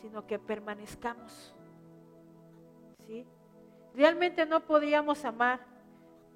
[0.00, 1.54] sino que permanezcamos.
[3.06, 3.26] ¿Sí?
[3.94, 5.60] Realmente no podríamos amar.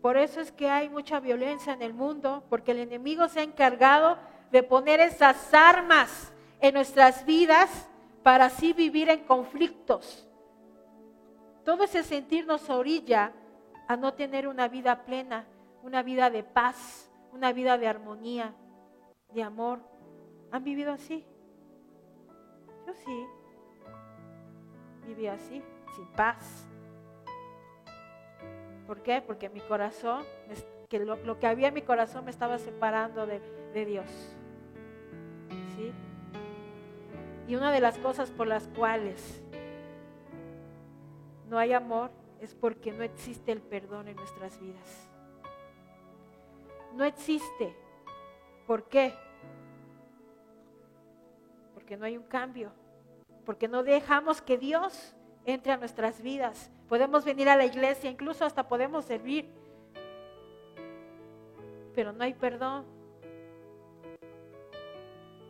[0.03, 3.42] Por eso es que hay mucha violencia en el mundo, porque el enemigo se ha
[3.42, 4.18] encargado
[4.53, 7.88] de poner esas armas en nuestras vidas
[8.22, 10.30] para así vivir en conflictos
[11.64, 13.33] todo ese sentir nos orilla
[13.88, 15.46] a no tener una vida plena,
[15.83, 18.55] una vida de paz, una vida de armonía,
[19.33, 19.81] de amor.
[20.51, 21.25] ¿Han vivido así?
[22.87, 23.27] Yo sí.
[25.07, 25.62] Viví así,
[25.96, 26.66] sin paz.
[28.87, 29.23] ¿Por qué?
[29.23, 30.25] Porque mi corazón,
[30.88, 33.40] que lo, que había en mi corazón me estaba separando de,
[33.73, 34.37] de Dios.
[35.77, 35.92] ¿Sí?
[37.49, 39.42] Y una de las cosas por las cuales
[41.51, 45.09] no hay amor es porque no existe el perdón en nuestras vidas.
[46.95, 47.77] No existe.
[48.69, 49.13] ¿Por qué?
[51.75, 52.71] Porque no hay un cambio.
[53.45, 56.71] Porque no dejamos que Dios entre a nuestras vidas.
[56.89, 59.49] Podemos venir a la iglesia, incluso hasta podemos servir.
[61.97, 62.85] Pero no hay perdón.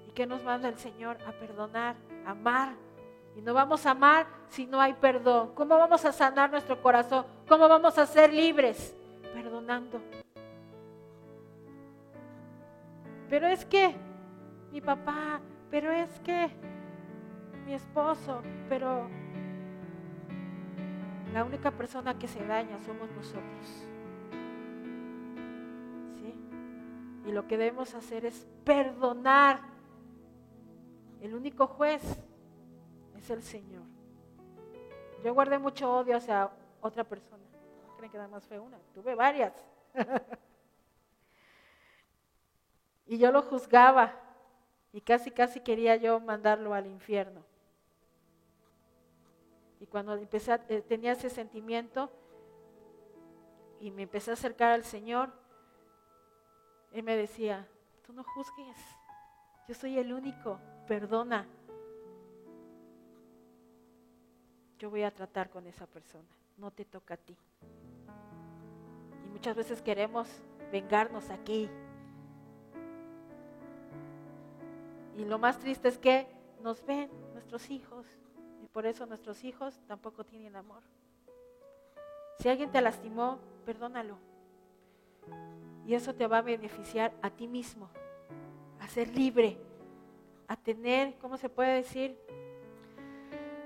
[0.08, 1.18] ¿Y qué nos manda el Señor?
[1.26, 2.74] A perdonar, a amar,
[3.42, 5.52] no vamos a amar si no hay perdón.
[5.54, 7.24] ¿Cómo vamos a sanar nuestro corazón?
[7.48, 8.94] ¿Cómo vamos a ser libres?
[9.32, 10.00] Perdonando.
[13.28, 13.94] Pero es que
[14.72, 16.50] mi papá, pero es que
[17.64, 19.08] mi esposo, pero
[21.32, 23.86] la única persona que se daña somos nosotros.
[26.16, 26.34] ¿Sí?
[27.26, 29.60] Y lo que debemos hacer es perdonar.
[31.20, 32.02] El único juez
[33.20, 33.84] es el Señor.
[35.22, 37.44] Yo guardé mucho odio hacia otra persona.
[37.86, 38.78] ¿No creen que nada más fue una?
[38.94, 39.52] Tuve varias.
[43.06, 44.14] y yo lo juzgaba
[44.92, 47.44] y casi, casi quería yo mandarlo al infierno.
[49.78, 52.10] Y cuando empecé eh, tenía ese sentimiento
[53.80, 55.32] y me empecé a acercar al Señor,
[56.92, 57.66] Él me decía,
[58.06, 58.76] tú no juzgues,
[59.68, 61.46] yo soy el único, perdona.
[64.80, 67.36] Yo voy a tratar con esa persona, no te toca a ti.
[69.26, 70.26] Y muchas veces queremos
[70.72, 71.68] vengarnos aquí.
[75.18, 76.26] Y lo más triste es que
[76.62, 78.06] nos ven nuestros hijos
[78.64, 80.82] y por eso nuestros hijos tampoco tienen amor.
[82.38, 84.16] Si alguien te lastimó, perdónalo.
[85.84, 87.90] Y eso te va a beneficiar a ti mismo,
[88.80, 89.58] a ser libre,
[90.48, 92.16] a tener, ¿cómo se puede decir?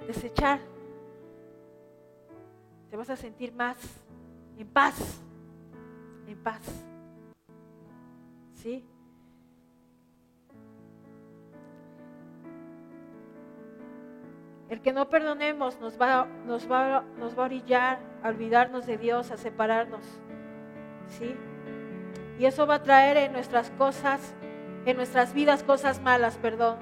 [0.08, 0.73] Desechar.
[2.94, 3.76] Te vas a sentir más
[4.56, 5.20] en paz,
[6.28, 6.62] en paz.
[8.52, 8.86] ¿Sí?
[14.68, 18.96] El que no perdonemos nos va, nos va, nos va a orillar a olvidarnos de
[18.96, 20.04] Dios, a separarnos.
[21.08, 21.34] ¿Sí?
[22.38, 24.36] Y eso va a traer en nuestras cosas,
[24.86, 26.78] en nuestras vidas cosas malas, perdón.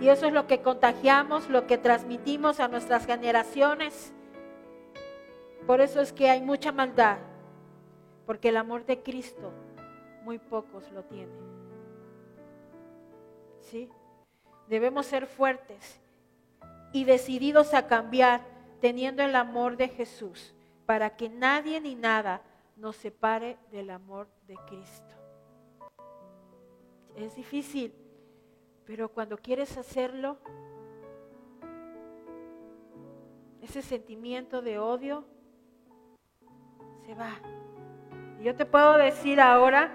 [0.00, 4.14] Y eso es lo que contagiamos, lo que transmitimos a nuestras generaciones.
[5.66, 7.18] Por eso es que hay mucha maldad,
[8.26, 9.52] porque el amor de Cristo
[10.24, 11.38] muy pocos lo tienen.
[13.60, 13.88] ¿Sí?
[14.68, 16.00] Debemos ser fuertes
[16.92, 18.40] y decididos a cambiar
[18.80, 20.54] teniendo el amor de Jesús
[20.86, 22.42] para que nadie ni nada
[22.76, 25.14] nos separe del amor de Cristo.
[27.14, 27.94] Es difícil,
[28.86, 30.38] pero cuando quieres hacerlo,
[33.60, 35.24] ese sentimiento de odio
[37.14, 37.32] va.
[38.42, 39.90] Yo te puedo decir ahora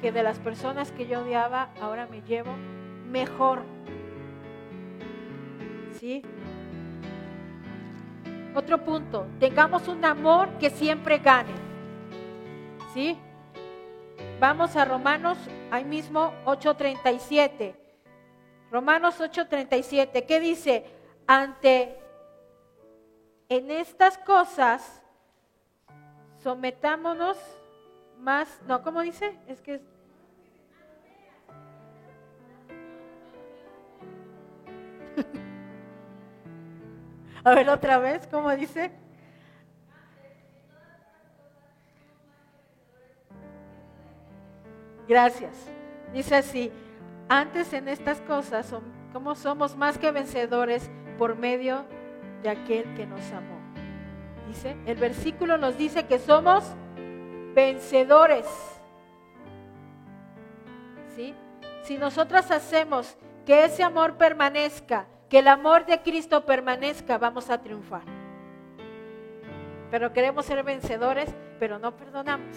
[0.00, 2.52] que de las personas que yo odiaba, ahora me llevo
[3.10, 3.62] mejor
[5.98, 6.22] ¿sí?
[8.54, 11.52] Otro punto, tengamos un amor que siempre gane.
[12.94, 13.18] ¿Sí?
[14.40, 15.38] Vamos a Romanos,
[15.70, 17.74] ahí mismo 8:37.
[18.70, 20.84] Romanos 8:37, ¿qué dice?
[21.26, 21.98] Ante
[23.48, 25.02] en estas cosas
[26.42, 27.36] sometámonos
[28.18, 29.38] más, no, ¿cómo dice?
[29.46, 29.80] Es que
[37.44, 38.90] A ver otra vez, ¿cómo dice?
[45.08, 45.52] Gracias.
[46.12, 46.70] Dice así,
[47.28, 48.72] antes en estas cosas,
[49.12, 51.84] como somos más que vencedores por medio
[52.42, 53.57] de aquel que nos amó.
[54.86, 56.64] El versículo nos dice que somos
[57.54, 58.46] vencedores.
[61.82, 67.62] Si nosotras hacemos que ese amor permanezca, que el amor de Cristo permanezca, vamos a
[67.62, 68.02] triunfar.
[69.90, 72.56] Pero queremos ser vencedores, pero no perdonamos.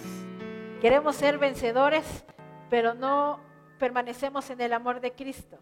[0.82, 2.26] Queremos ser vencedores,
[2.70, 3.40] pero no
[3.80, 5.58] permanecemos en el amor de Cristo.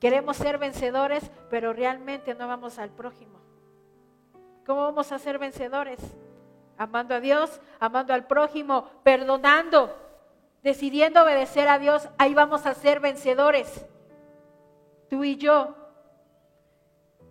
[0.00, 3.51] Queremos ser vencedores, pero realmente no vamos al prójimo.
[4.66, 5.98] ¿Cómo vamos a ser vencedores?
[6.78, 9.96] Amando a Dios, amando al prójimo, perdonando,
[10.62, 12.08] decidiendo obedecer a Dios.
[12.18, 13.86] Ahí vamos a ser vencedores.
[15.10, 15.76] Tú y yo.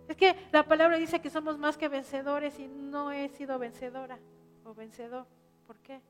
[0.08, 4.18] Es que la palabra dice que somos más que vencedores y no he sido vencedora
[4.64, 5.26] o vencedor.
[5.66, 6.00] ¿Por qué?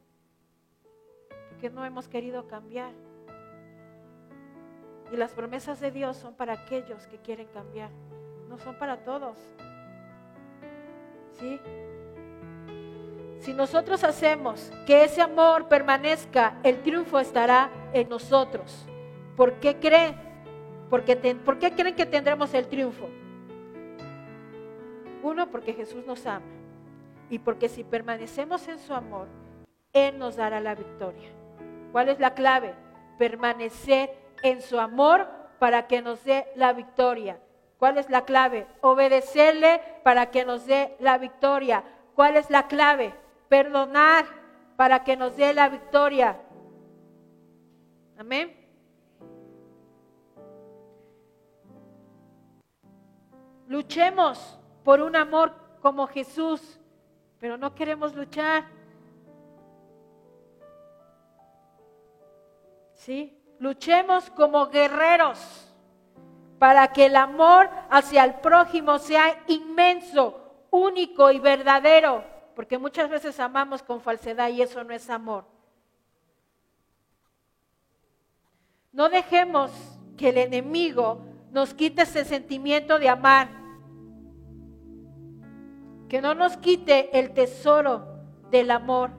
[1.50, 2.92] Porque no hemos querido cambiar.
[5.12, 7.90] Y las promesas de Dios son para aquellos que quieren cambiar,
[8.48, 9.36] no son para todos.
[11.38, 11.60] ¿Sí?
[13.40, 18.86] Si nosotros hacemos que ese amor permanezca, el triunfo estará en nosotros.
[19.36, 20.14] ¿Por qué creen?
[20.88, 23.08] Porque ¿Por qué creen que tendremos el triunfo?
[25.22, 26.46] Uno, porque Jesús nos ama.
[27.30, 29.26] Y porque si permanecemos en su amor,
[29.92, 31.30] Él nos dará la victoria.
[31.90, 32.74] ¿Cuál es la clave?
[33.18, 34.10] Permanecer
[34.42, 35.26] en su amor
[35.58, 37.40] para que nos dé la victoria.
[37.82, 38.68] ¿Cuál es la clave?
[38.80, 41.82] Obedecerle para que nos dé la victoria.
[42.14, 43.12] ¿Cuál es la clave?
[43.48, 44.24] Perdonar
[44.76, 46.40] para que nos dé la victoria.
[48.16, 48.56] Amén.
[53.66, 56.78] Luchemos por un amor como Jesús,
[57.40, 58.62] pero no queremos luchar.
[62.92, 63.36] ¿Sí?
[63.58, 65.71] Luchemos como guerreros
[66.62, 72.22] para que el amor hacia el prójimo sea inmenso, único y verdadero,
[72.54, 75.44] porque muchas veces amamos con falsedad y eso no es amor.
[78.92, 79.72] No dejemos
[80.16, 83.48] que el enemigo nos quite ese sentimiento de amar,
[86.08, 88.06] que no nos quite el tesoro
[88.52, 89.10] del amor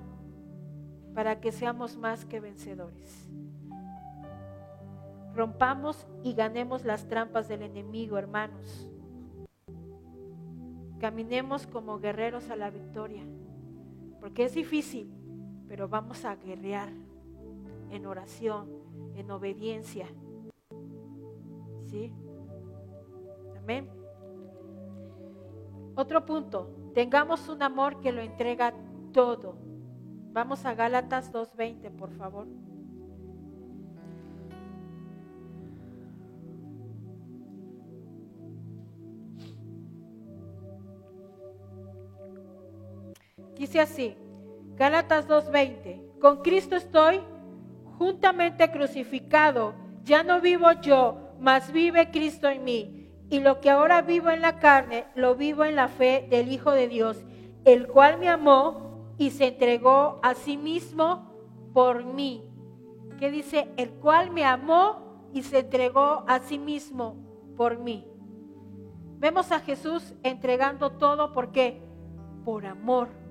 [1.13, 3.22] para que seamos más que vencedores.
[5.36, 8.89] Rompamos y ganemos las trampas del enemigo, hermanos.
[10.99, 13.23] Caminemos como guerreros a la victoria,
[14.19, 15.11] porque es difícil,
[15.67, 16.89] pero vamos a guerrear
[17.89, 18.69] en oración,
[19.15, 20.07] en obediencia.
[21.89, 22.13] ¿Sí?
[23.57, 23.89] Amén.
[25.95, 28.73] Otro punto, tengamos un amor que lo entrega
[29.11, 29.57] todo.
[30.31, 32.47] Vamos a Gálatas 2.20, por favor.
[43.74, 44.17] Dice así,
[44.76, 47.21] Gálatas 2.20, con Cristo estoy
[47.97, 53.09] juntamente crucificado, ya no vivo yo, mas vive Cristo en mí.
[53.32, 56.69] Y lo que ahora vivo en la carne, lo vivo en la fe del Hijo
[56.69, 57.26] de Dios,
[57.65, 61.34] el cual me amó y se entregó a sí mismo
[61.74, 62.47] por mí.
[63.17, 63.69] ¿Qué dice?
[63.78, 67.15] El cual me amó y se entregó a sí mismo
[67.57, 68.07] por mí.
[69.17, 71.82] Vemos a Jesús entregando todo, ¿por qué?
[72.45, 73.22] Por amor.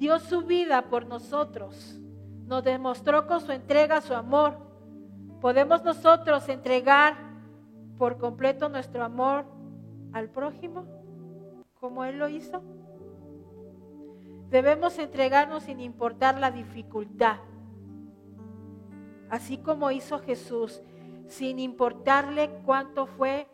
[0.00, 2.00] Dio su vida por nosotros,
[2.46, 4.56] nos demostró con su entrega su amor.
[5.42, 7.16] ¿Podemos nosotros entregar
[7.98, 9.44] por completo nuestro amor
[10.14, 10.86] al prójimo
[11.78, 12.62] como Él lo hizo?
[14.48, 17.36] Debemos entregarnos sin importar la dificultad,
[19.28, 20.80] así como hizo Jesús,
[21.28, 23.46] sin importarle cuánto fue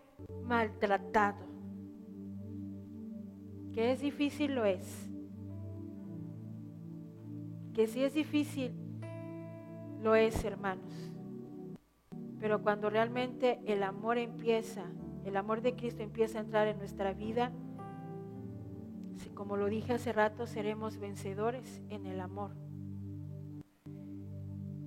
[0.44, 1.44] maltratado.
[3.72, 5.05] Que es difícil lo es
[7.76, 8.72] que si es difícil,
[10.02, 11.12] lo es, hermanos.
[12.40, 14.84] Pero cuando realmente el amor empieza,
[15.26, 17.52] el amor de Cristo empieza a entrar en nuestra vida,
[19.34, 22.52] como lo dije hace rato, seremos vencedores en el amor.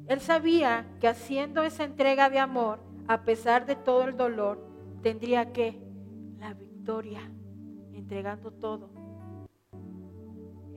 [0.07, 4.67] Él sabía que haciendo esa entrega de amor, a pesar de todo el dolor,
[5.03, 5.79] tendría que
[6.39, 7.21] la victoria,
[7.93, 8.98] entregando todo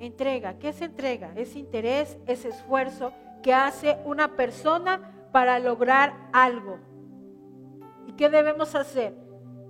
[0.03, 1.32] Entrega, ¿qué es entrega?
[1.36, 6.80] Es interés, es esfuerzo que hace una persona para lograr algo.
[8.09, 9.14] ¿Y qué debemos hacer?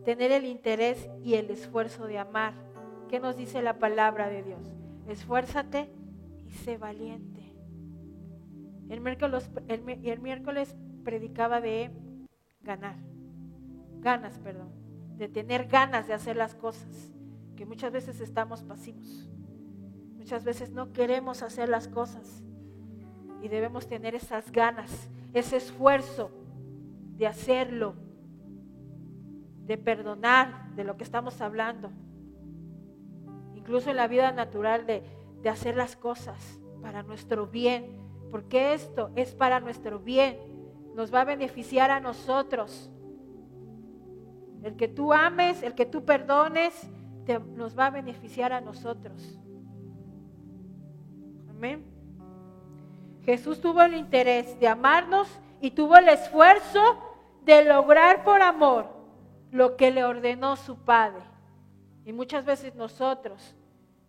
[0.07, 2.55] Tener el interés y el esfuerzo de amar.
[3.11, 4.63] ¿Qué nos dice la palabra de Dios?
[5.07, 5.91] Esfuérzate
[6.47, 7.43] y sé valiente.
[8.89, 10.75] El miércoles, el miércoles
[11.05, 11.91] predicaba de
[12.63, 12.97] ganar,
[14.01, 14.71] ganas, perdón,
[15.19, 17.13] de tener ganas de hacer las cosas,
[17.55, 19.29] que muchas veces estamos pasivos.
[20.23, 22.45] Muchas veces no queremos hacer las cosas
[23.43, 26.31] y debemos tener esas ganas, ese esfuerzo
[27.17, 27.97] de hacerlo,
[29.67, 31.91] de perdonar de lo que estamos hablando.
[33.57, 35.03] Incluso en la vida natural de,
[35.43, 37.99] de hacer las cosas para nuestro bien,
[38.31, 40.39] porque esto es para nuestro bien,
[40.95, 42.93] nos va a beneficiar a nosotros.
[44.63, 46.89] El que tú ames, el que tú perdones,
[47.57, 49.42] nos va a beneficiar a nosotros.
[53.25, 55.29] Jesús tuvo el interés de amarnos
[55.61, 56.81] y tuvo el esfuerzo
[57.45, 58.89] de lograr por amor
[59.51, 61.23] lo que le ordenó su Padre.
[62.05, 63.55] Y muchas veces nosotros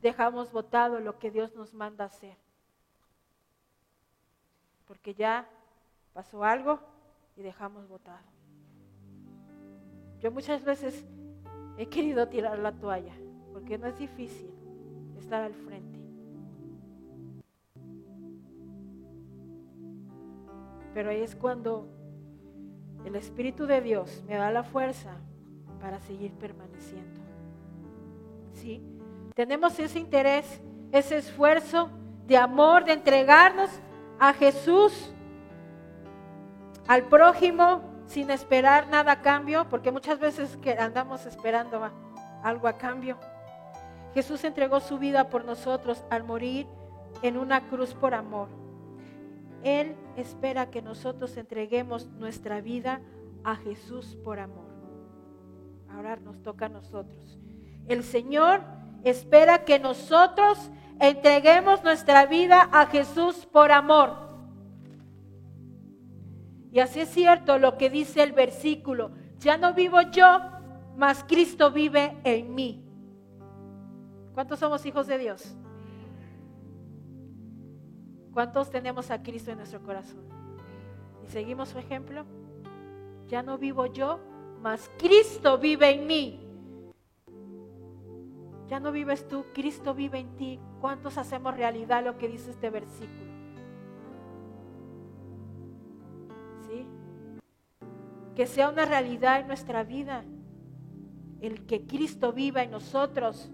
[0.02, 2.36] dejamos votado lo que Dios nos manda hacer.
[4.88, 5.48] Porque ya
[6.14, 6.80] pasó algo
[7.36, 8.26] y dejamos votado.
[10.20, 11.06] Yo muchas veces
[11.78, 13.14] he querido tirar la toalla,
[13.52, 14.50] porque no es difícil
[15.18, 15.93] estar al frente.
[20.94, 21.88] Pero ahí es cuando
[23.06, 25.12] el Espíritu de Dios me da la fuerza
[25.82, 27.22] para seguir permaneciendo.
[28.54, 28.82] ¿Sí?
[29.36, 31.90] Tenemos ese interés, ese esfuerzo
[32.28, 33.70] de amor, de entregarnos
[34.20, 35.14] a Jesús,
[36.88, 41.90] al prójimo, sin esperar nada a cambio, porque muchas veces andamos esperando
[42.44, 43.18] algo a cambio.
[44.14, 46.68] Jesús entregó su vida por nosotros al morir
[47.22, 48.48] en una cruz por amor.
[49.64, 53.02] Él espera que nosotros entreguemos nuestra vida
[53.44, 54.66] a Jesús por amor.
[55.90, 57.40] Ahora nos toca a nosotros.
[57.88, 58.62] El Señor
[59.04, 64.24] espera que nosotros entreguemos nuestra vida a Jesús por amor.
[66.72, 69.12] Y así es cierto lo que dice el versículo.
[69.40, 70.40] Ya no vivo yo,
[70.98, 72.84] mas Cristo vive en mí.
[74.34, 75.56] ¿Cuántos somos hijos de Dios?
[78.34, 80.24] ¿Cuántos tenemos a Cristo en nuestro corazón?
[81.24, 82.26] Y seguimos su ejemplo.
[83.28, 84.20] Ya no vivo yo,
[84.62, 86.40] mas Cristo vive en mí.
[88.68, 90.60] Ya no vives tú, Cristo vive en ti.
[90.82, 93.32] ¿Cuántos hacemos realidad lo que dice este versículo?
[96.68, 96.88] ¿Sí?
[98.36, 100.26] Que sea una realidad en nuestra vida.
[101.40, 103.52] El que Cristo viva en nosotros.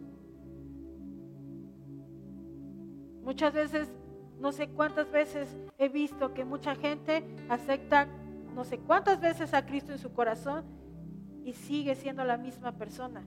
[3.23, 3.98] Muchas veces,
[4.39, 8.07] no sé cuántas veces he visto que mucha gente acepta,
[8.55, 10.63] no sé cuántas veces a Cristo en su corazón
[11.43, 13.23] y sigue siendo la misma persona.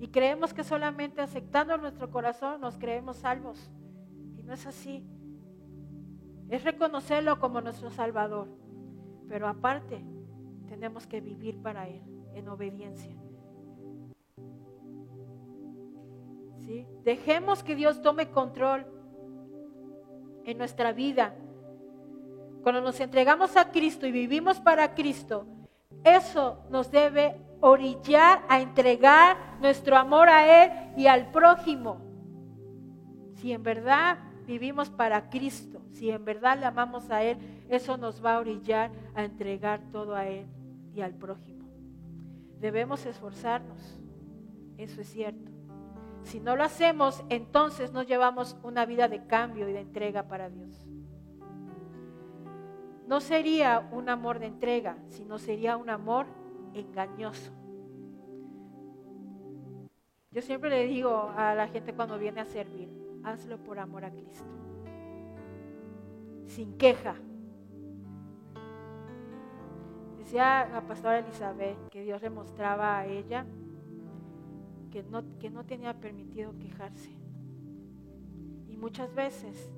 [0.00, 3.70] Y creemos que solamente aceptando nuestro corazón nos creemos salvos.
[4.36, 5.04] Y no es así.
[6.48, 8.48] Es reconocerlo como nuestro Salvador.
[9.28, 10.04] Pero aparte,
[10.68, 12.00] tenemos que vivir para Él
[12.34, 13.16] en obediencia.
[16.58, 16.86] ¿Sí?
[17.02, 18.86] Dejemos que Dios tome control
[20.48, 21.34] en nuestra vida.
[22.62, 25.46] Cuando nos entregamos a Cristo y vivimos para Cristo,
[26.02, 32.00] eso nos debe orillar a entregar nuestro amor a Él y al prójimo.
[33.34, 37.36] Si en verdad vivimos para Cristo, si en verdad le amamos a Él,
[37.68, 40.46] eso nos va a orillar a entregar todo a Él
[40.94, 41.68] y al prójimo.
[42.58, 44.00] Debemos esforzarnos,
[44.78, 45.57] eso es cierto.
[46.28, 50.50] Si no lo hacemos, entonces no llevamos una vida de cambio y de entrega para
[50.50, 50.86] Dios.
[53.06, 56.26] No sería un amor de entrega, sino sería un amor
[56.74, 57.50] engañoso.
[60.30, 62.90] Yo siempre le digo a la gente cuando viene a servir,
[63.24, 64.44] hazlo por amor a Cristo,
[66.44, 67.14] sin queja.
[70.18, 73.46] Decía la pastora Elizabeth que Dios le mostraba a ella
[74.90, 77.10] que no, que no tenía permitido quejarse.
[78.68, 79.70] Y muchas veces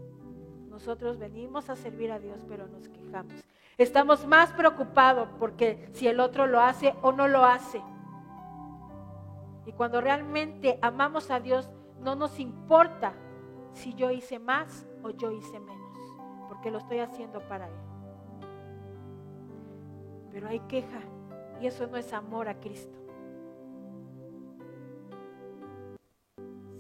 [0.68, 3.32] nosotros venimos a servir a Dios, pero nos quejamos.
[3.76, 7.80] Estamos más preocupados porque si el otro lo hace o no lo hace.
[9.66, 13.14] Y cuando realmente amamos a Dios, no nos importa
[13.72, 15.98] si yo hice más o yo hice menos,
[16.48, 17.74] porque lo estoy haciendo para Él.
[20.32, 21.00] Pero hay queja
[21.60, 22.99] y eso no es amor a Cristo.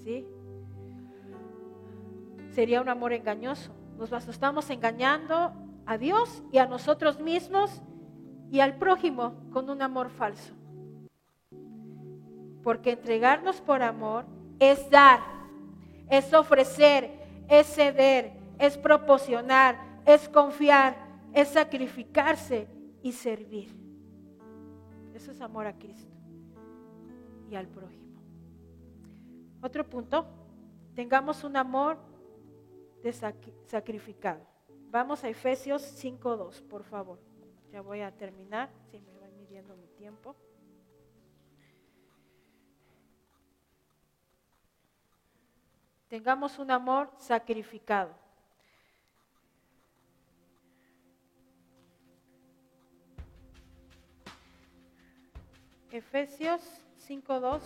[0.04, 0.26] ¿Sí?
[2.50, 3.72] Sería un amor engañoso.
[3.96, 5.52] Nos estamos engañando
[5.86, 7.82] a Dios y a nosotros mismos
[8.50, 10.54] y al prójimo con un amor falso.
[12.62, 14.24] Porque entregarnos por amor
[14.58, 15.20] es dar,
[16.08, 17.10] es ofrecer,
[17.48, 20.96] es ceder, es proporcionar, es confiar,
[21.32, 22.66] es sacrificarse
[23.02, 23.74] y servir.
[25.14, 26.14] Eso es amor a Cristo
[27.50, 28.09] y al prójimo.
[29.62, 30.26] Otro punto,
[30.94, 31.98] tengamos un amor
[33.02, 33.12] de
[33.66, 34.40] sacrificado.
[34.90, 37.18] Vamos a Efesios 5.2, por favor.
[37.70, 40.34] Ya voy a terminar, si me voy midiendo mi tiempo.
[46.08, 48.12] Tengamos un amor sacrificado.
[55.92, 56.60] Efesios
[57.06, 57.60] 5.2.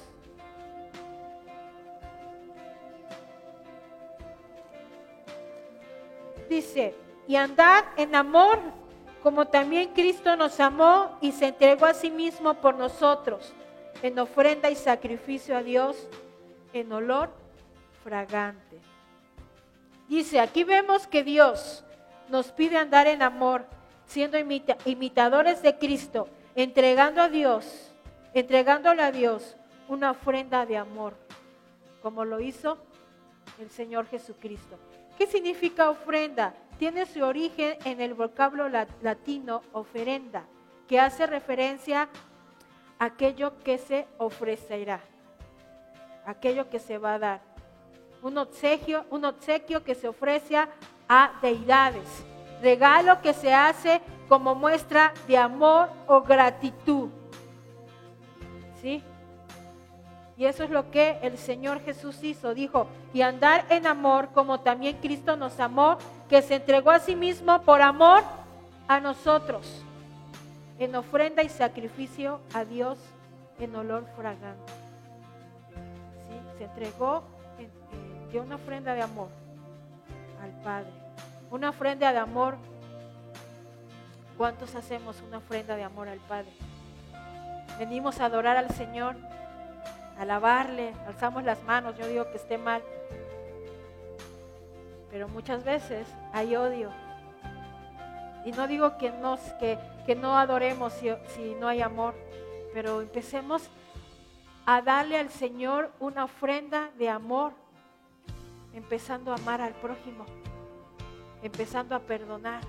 [6.48, 6.94] Dice,
[7.26, 8.58] y andad en amor,
[9.22, 13.54] como también Cristo nos amó y se entregó a sí mismo por nosotros,
[14.02, 16.08] en ofrenda y sacrificio a Dios,
[16.72, 17.30] en olor
[18.02, 18.78] fragante.
[20.08, 21.84] Dice, aquí vemos que Dios
[22.28, 23.64] nos pide andar en amor,
[24.06, 24.36] siendo
[24.84, 27.90] imitadores de Cristo, entregando a Dios,
[28.34, 29.56] entregándole a Dios
[29.88, 31.14] una ofrenda de amor,
[32.02, 32.76] como lo hizo
[33.58, 34.78] el Señor Jesucristo.
[35.18, 36.54] ¿Qué significa ofrenda?
[36.78, 40.44] Tiene su origen en el vocablo latino oferenda,
[40.88, 42.08] que hace referencia
[42.98, 45.00] a aquello que se ofrecerá,
[46.26, 47.40] aquello que se va a dar.
[48.22, 50.56] Un obsequio, un obsequio que se ofrece
[51.08, 52.24] a deidades,
[52.60, 57.08] regalo que se hace como muestra de amor o gratitud.
[58.80, 59.02] ¿Sí?
[60.36, 62.54] Y eso es lo que el Señor Jesús hizo.
[62.54, 67.14] Dijo, y andar en amor como también Cristo nos amó, que se entregó a sí
[67.14, 68.22] mismo por amor
[68.88, 69.82] a nosotros,
[70.78, 72.98] en ofrenda y sacrificio a Dios
[73.58, 74.72] en olor fragante.
[76.58, 77.22] se entregó,
[78.32, 79.28] dio una ofrenda de amor
[80.42, 80.90] al Padre.
[81.50, 82.56] Una ofrenda de amor.
[84.36, 86.50] ¿Cuántos hacemos una ofrenda de amor al Padre?
[87.78, 89.16] Venimos a adorar al Señor,
[90.18, 92.82] alabarle, alzamos las manos, yo digo que esté mal.
[95.10, 96.90] Pero muchas veces hay odio.
[98.44, 102.14] Y no digo que, nos, que, que no adoremos si, si no hay amor,
[102.72, 103.70] pero empecemos
[104.66, 107.52] a darle al Señor una ofrenda de amor,
[108.72, 110.24] empezando a amar al prójimo,
[111.42, 112.62] empezando a perdonar,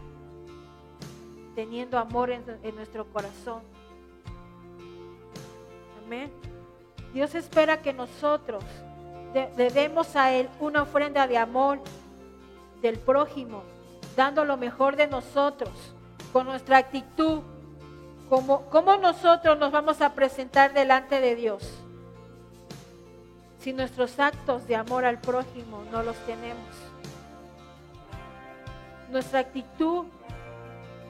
[1.55, 3.63] teniendo amor en, nuestro corazón.
[6.05, 6.31] Amén.
[7.15, 8.61] Dios espera que nosotros
[9.33, 11.79] le demos a Él una ofrenda de amor
[12.81, 13.63] del prójimo,
[14.17, 15.71] dando lo mejor de nosotros,
[16.33, 17.39] con nuestra actitud,
[18.27, 21.63] como, nosotros nos vamos a presentar delante de Dios
[23.59, 26.67] si nuestros actos de amor al prójimo no los tenemos.
[29.09, 30.03] Nuestra actitud,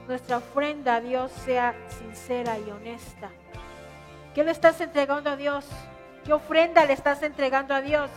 [0.06, 3.28] nuestra ofrenda a Dios sea sincera y honesta.
[4.36, 5.66] ¿Qué le estás entregando a Dios?
[6.26, 8.10] ¿Qué ofrenda le estás entregando a Dios?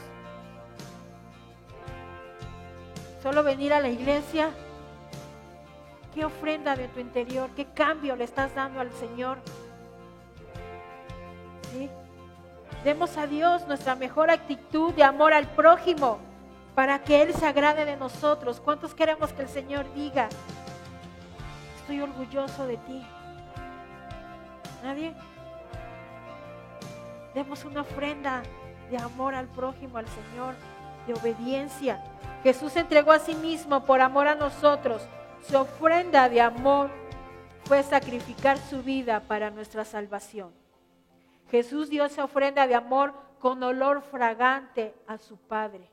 [3.22, 4.49] ¿Solo venir a la iglesia?
[6.16, 7.51] ¿Qué ofrenda de tu interior?
[7.55, 9.38] ¿Qué cambio le estás dando al Señor?
[11.72, 11.88] ¿Sí?
[12.84, 16.18] Demos a Dios nuestra mejor actitud de amor al prójimo
[16.74, 18.60] para que Él se agrade de nosotros.
[18.60, 20.30] ¿Cuántos queremos que el Señor diga,
[21.82, 23.05] estoy orgulloso de ti?
[24.82, 25.14] ¿Nadie?
[27.34, 28.43] Demos una ofrenda
[28.89, 30.55] de amor al prójimo, al Señor,
[31.07, 32.03] de obediencia.
[32.43, 35.07] Jesús entregó a sí mismo por amor a nosotros.
[35.41, 36.89] Su ofrenda de amor
[37.65, 40.51] fue sacrificar su vida para nuestra salvación.
[41.51, 45.89] Jesús dio esa ofrenda de amor con olor fragante a su Padre.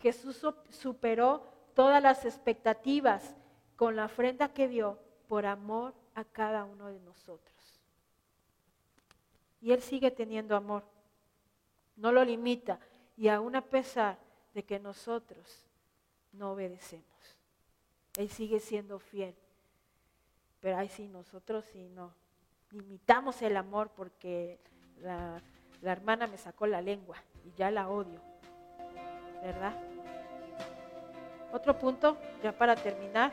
[0.00, 1.42] Jesús superó
[1.74, 3.34] todas las expectativas
[3.76, 4.98] con la ofrenda que dio
[5.28, 7.57] por amor a cada uno de nosotros.
[9.60, 10.84] Y Él sigue teniendo amor,
[11.96, 12.78] no lo limita,
[13.16, 14.18] y aún a pesar
[14.54, 15.66] de que nosotros
[16.32, 17.36] no obedecemos.
[18.16, 19.34] Él sigue siendo fiel.
[20.60, 22.12] Pero ahí sí, nosotros sí no
[22.70, 24.58] limitamos el amor porque
[25.00, 25.40] la,
[25.82, 28.20] hermana me sacó la lengua y ya la odio,
[29.42, 29.74] ¿verdad?
[31.52, 33.32] Otro punto, ya para terminar.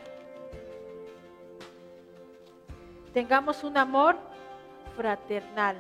[3.14, 4.18] Tengamos un amor
[4.96, 5.78] fraternal.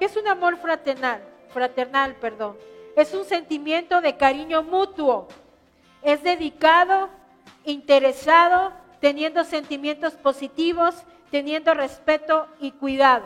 [0.00, 1.22] ¿Qué es un amor fraternal?
[1.50, 2.56] Fraternal, perdón.
[2.96, 5.28] Es un sentimiento de cariño mutuo.
[6.02, 7.08] Es dedicado,
[7.64, 13.24] interesado, teniendo sentimientos positivos teniendo respeto y cuidado.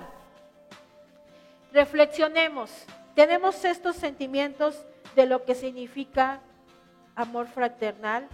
[1.72, 2.70] Reflexionemos,
[3.14, 6.40] tenemos estos sentimientos de lo que significa
[7.16, 8.28] amor fraternal,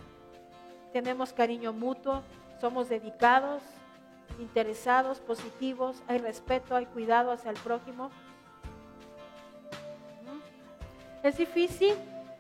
[0.93, 2.23] tenemos cariño mutuo,
[2.61, 3.63] somos dedicados,
[4.39, 8.11] interesados, positivos, hay respeto, hay cuidado hacia el prójimo.
[11.23, 11.95] Es difícil,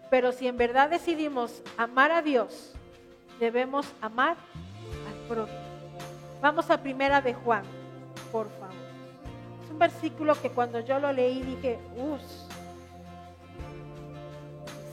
[0.08, 2.72] pero si en verdad decidimos amar a Dios,
[3.38, 4.36] debemos amar
[5.08, 5.58] al prójimo.
[6.40, 7.62] Vamos a primera de Juan,
[8.32, 8.74] por favor.
[9.64, 12.22] Es un versículo que cuando yo lo leí dije, uff,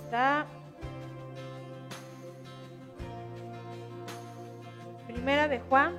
[0.04, 0.46] está
[5.08, 5.96] Primera de Juan.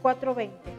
[0.00, 0.75] Cuatro veinte.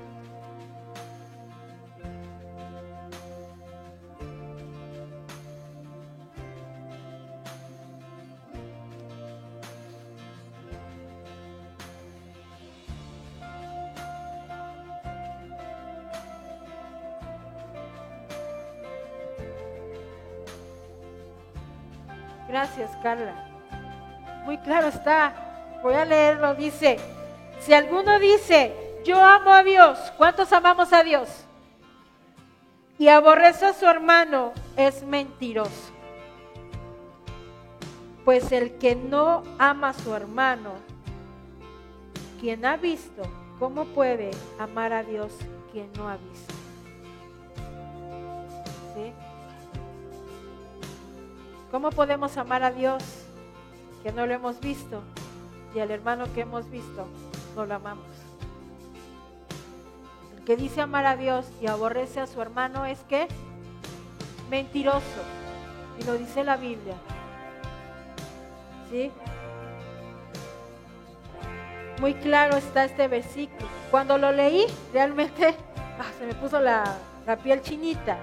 [22.97, 24.43] Gracias, Carla.
[24.45, 25.33] Muy claro está.
[25.83, 26.55] Voy a leerlo.
[26.55, 26.97] Dice,
[27.59, 28.73] si alguno dice,
[29.05, 31.29] yo amo a Dios, ¿cuántos amamos a Dios?
[32.97, 35.91] Y aborrece a su hermano, es mentiroso.
[38.25, 40.73] Pues el que no ama a su hermano,
[42.41, 43.21] quien ha visto,
[43.59, 45.31] ¿cómo puede amar a Dios
[45.71, 46.56] quien no ha visto?
[51.71, 53.03] ¿Cómo podemos amar a Dios
[54.01, 55.01] que no lo hemos visto
[55.75, 57.07] y al hermano que hemos visto
[57.57, 58.05] no lo amamos?
[60.37, 63.27] El que dice amar a Dios y aborrece a su hermano es que
[64.49, 65.21] mentiroso.
[65.99, 66.95] Y lo dice la Biblia.
[68.89, 69.11] ¿Sí?
[71.99, 73.67] Muy claro está este versículo.
[73.91, 75.53] Cuando lo leí, realmente
[75.99, 76.85] ah, se me puso la,
[77.25, 78.17] la piel chinita.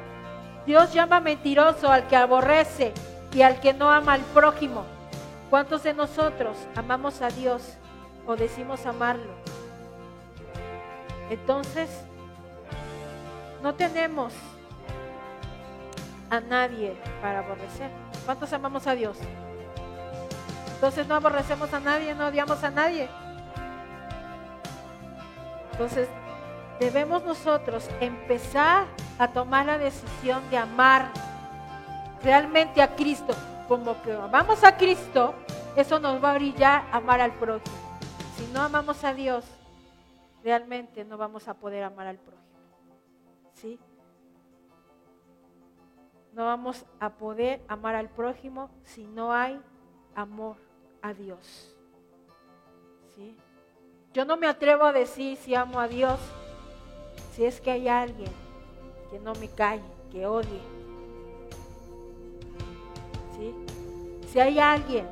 [0.64, 2.95] Dios llama mentiroso al que aborrece
[3.35, 4.85] y al que no ama al prójimo.
[5.51, 7.76] ¿Cuántos de nosotros amamos a Dios
[8.26, 9.32] o decimos amarlo?
[11.30, 11.91] Entonces,
[13.62, 14.32] no tenemos
[16.30, 17.91] a nadie para aborrecer.
[18.24, 19.18] ¿Cuántos amamos a Dios?
[20.74, 23.09] Entonces no aborrecemos a nadie, no odiamos a nadie.
[25.72, 26.09] Entonces
[26.78, 28.87] debemos nosotros empezar
[29.18, 31.11] a tomar la decisión de amar
[32.25, 33.35] realmente a Cristo.
[33.68, 35.35] Como que amamos a Cristo,
[35.77, 37.77] eso nos va a brillar amar al prójimo.
[38.37, 39.45] Si no amamos a Dios,
[40.43, 42.45] realmente no vamos a poder amar al prójimo.
[43.55, 43.79] ¿Sí?
[46.33, 49.61] No vamos a poder amar al prójimo si no hay
[50.14, 50.57] amor
[51.01, 51.77] a Dios.
[53.14, 53.37] ¿Sí?
[54.12, 56.18] Yo no me atrevo a decir si amo a Dios
[57.33, 58.31] si es que hay alguien
[59.11, 60.74] que no me calle, que odie.
[64.35, 65.07] Si hay alguien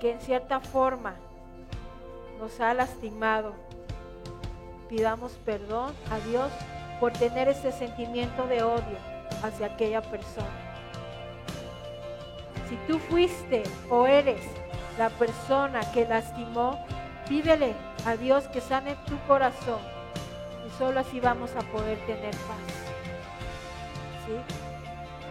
[0.00, 1.14] que en cierta forma
[2.40, 3.52] nos ha lastimado,
[4.88, 6.50] pidamos perdón a Dios
[6.98, 8.96] por tener ese sentimiento de odio
[9.42, 10.48] hacia aquella persona.
[12.66, 14.40] Si tú fuiste o eres
[14.96, 16.82] la persona que lastimó,
[17.28, 17.74] pídele
[18.06, 19.80] a Dios que sane tu corazón
[20.66, 22.56] y solo así vamos a poder tener paz.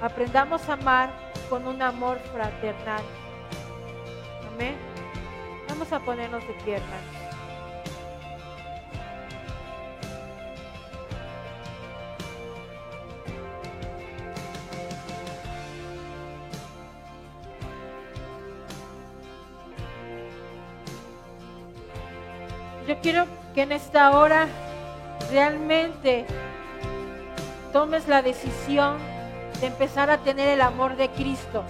[0.04, 3.04] Aprendamos a amar con un amor fraternal.
[4.54, 4.76] Amén.
[5.70, 6.80] Vamos a ponernos de pie,
[22.88, 23.26] Yo quiero
[23.56, 24.48] que en esta hora
[25.32, 26.28] realmente
[27.74, 29.15] tomes la decisión
[29.68, 31.64] empezar a tener el amor de Cristo,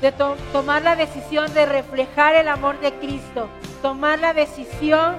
[0.00, 0.12] de
[0.52, 3.48] tomar la decisión de reflejar el amor de Cristo,
[3.82, 5.16] tomar la decisión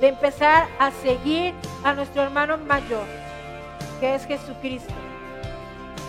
[0.00, 3.04] de empezar a seguir a nuestro hermano mayor,
[4.00, 4.94] que es Jesucristo.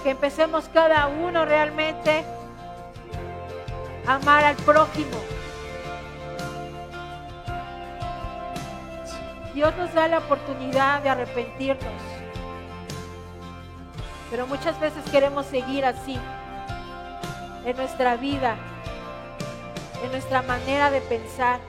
[0.03, 2.23] Que empecemos cada uno realmente
[4.07, 5.17] a amar al prójimo,
[9.53, 12.20] Dios nos da la oportunidad de arrepentirnos.
[14.32, 16.17] Pero muchas veces queremos seguir así
[17.65, 18.57] en nuestra vida,
[20.03, 21.59] en nuestra manera de pensar.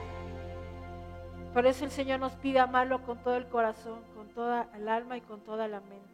[1.53, 5.17] Por eso el Señor nos pide amarlo con todo el corazón, con toda el alma
[5.17, 6.07] y con toda la mente.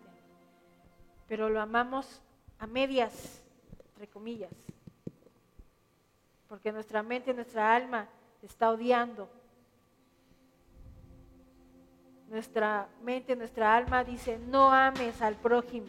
[1.27, 2.21] Pero lo amamos
[2.57, 3.43] a medias,
[3.91, 4.51] entre comillas.
[6.47, 8.07] Porque nuestra mente nuestra alma
[8.41, 9.29] está odiando
[12.29, 15.87] nuestra mente, nuestra alma dice, no ames al prójimo.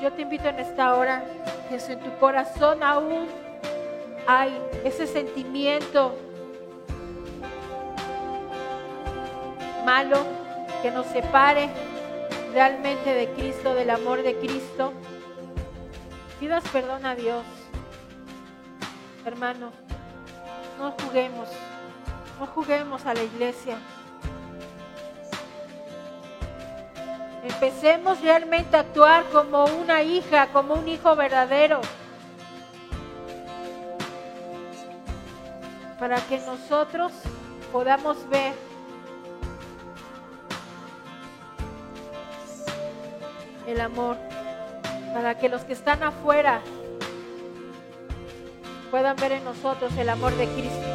[0.00, 1.22] Yo te invito en esta hora
[1.68, 3.28] que en tu corazón aún
[4.26, 6.16] hay ese sentimiento
[9.84, 10.18] malo
[10.82, 11.68] que nos separe
[12.52, 14.92] realmente de Cristo, del amor de Cristo,
[16.38, 17.44] pidas perdón a Dios.
[19.24, 19.70] Hermano,
[20.78, 21.48] no juguemos.
[22.38, 23.76] No juguemos a la iglesia.
[27.42, 31.80] Empecemos realmente a actuar como una hija, como un hijo verdadero.
[35.98, 37.12] Para que nosotros
[37.72, 38.52] podamos ver
[43.66, 44.16] el amor.
[45.14, 46.60] Para que los que están afuera
[48.90, 50.86] puedan ver en nosotros el amor de Cristo.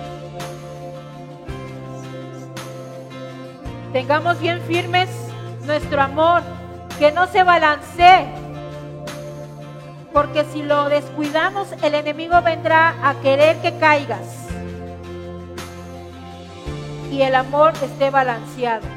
[3.93, 5.24] Tengamos bien firmes
[5.65, 6.41] nuestro amor,
[6.97, 8.25] que no se balancee.
[10.13, 14.47] Porque si lo descuidamos, el enemigo vendrá a querer que caigas.
[17.11, 18.87] Y el amor esté balanceado.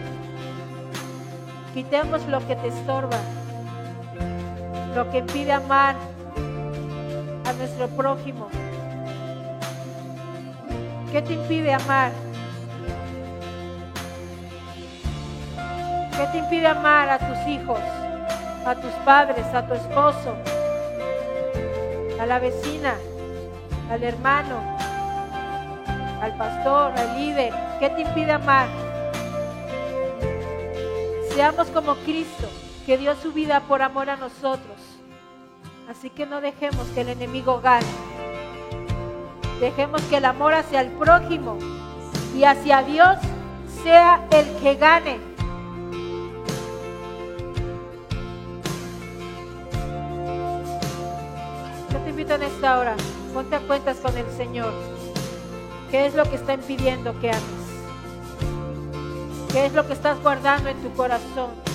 [1.75, 3.19] Quitemos lo que te estorba,
[4.95, 5.97] lo que impide amar
[7.45, 8.49] a nuestro prójimo.
[11.13, 12.13] ¿Qué te impide amar?
[16.19, 17.79] ¿Qué te impide amar a tus hijos,
[18.67, 20.35] a tus padres, a tu esposo,
[22.21, 22.97] a la vecina,
[23.89, 24.61] al hermano,
[26.21, 27.55] al pastor, al líder?
[27.79, 28.67] ¿Qué te impide amar?
[31.31, 32.49] Seamos como Cristo,
[32.85, 34.77] que dio su vida por amor a nosotros.
[35.89, 37.87] Así que no dejemos que el enemigo gane.
[39.61, 41.59] Dejemos que el amor hacia el prójimo
[42.37, 43.19] y hacia Dios
[43.85, 45.28] sea el que gane.
[52.59, 52.97] Esta hora,
[53.33, 54.73] ponte a cuentas con el Señor.
[55.93, 57.43] ¿Qué es lo que está impidiendo que ames?
[59.53, 61.68] ¿Qué es lo que estás guardando en tu corazón?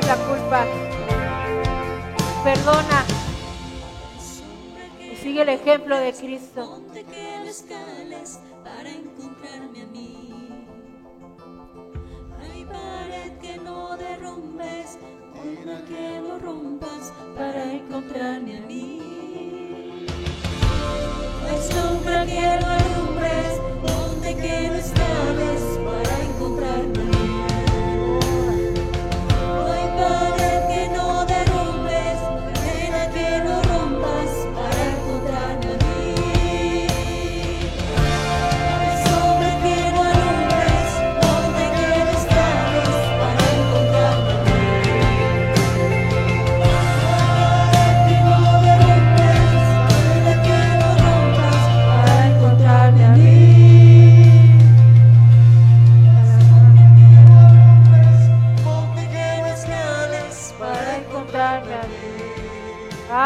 [0.00, 0.64] La culpa.
[2.42, 3.04] Perdona
[4.98, 6.80] y sigue el ejemplo de Cristo.
[8.64, 10.66] Para encontrarme a mí.
[12.40, 14.98] Hay pared que no derrumbes,
[15.34, 20.06] ponte que lo rompas para encontrarme a mí.
[21.50, 25.81] Hay sombra que lo alumbres, ponte que lo escales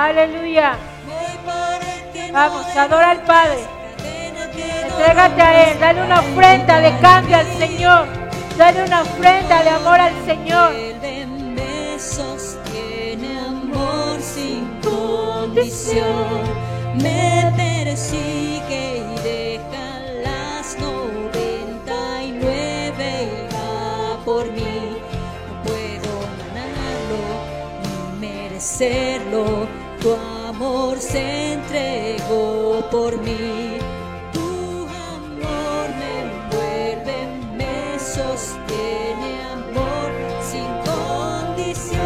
[0.06, 0.78] Aleluya.
[2.32, 3.58] Vamos, adora al Padre.
[4.84, 5.80] Entrégate a Él.
[5.80, 8.06] Dale una ofrenda de cambio al Señor.
[8.56, 10.72] Dale una ofrenda de amor al Señor.
[11.02, 11.26] Él
[11.56, 16.40] me sostiene amor sin condición.
[17.02, 19.86] Me persigue y deja
[20.22, 24.98] las noventa y nueve va por mí.
[25.48, 27.18] No puedo ganarlo
[27.82, 29.85] ni merecerlo.
[30.06, 33.78] Tu amor se entregó por mí.
[34.32, 37.16] Tu amor me envuelve,
[37.56, 41.98] me sostiene amor sin condición.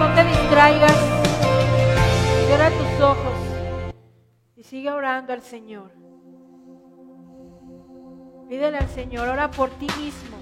[0.00, 1.13] No te distraigas.
[3.04, 3.36] Ojos
[4.56, 5.90] y sigue orando al Señor.
[8.48, 10.38] Pídele al Señor, ora por ti mismo.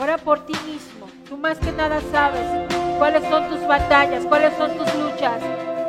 [0.00, 1.06] Ora por ti mismo.
[1.28, 2.40] Tú más que nada sabes
[2.98, 5.42] cuáles son tus batallas, cuáles son tus luchas.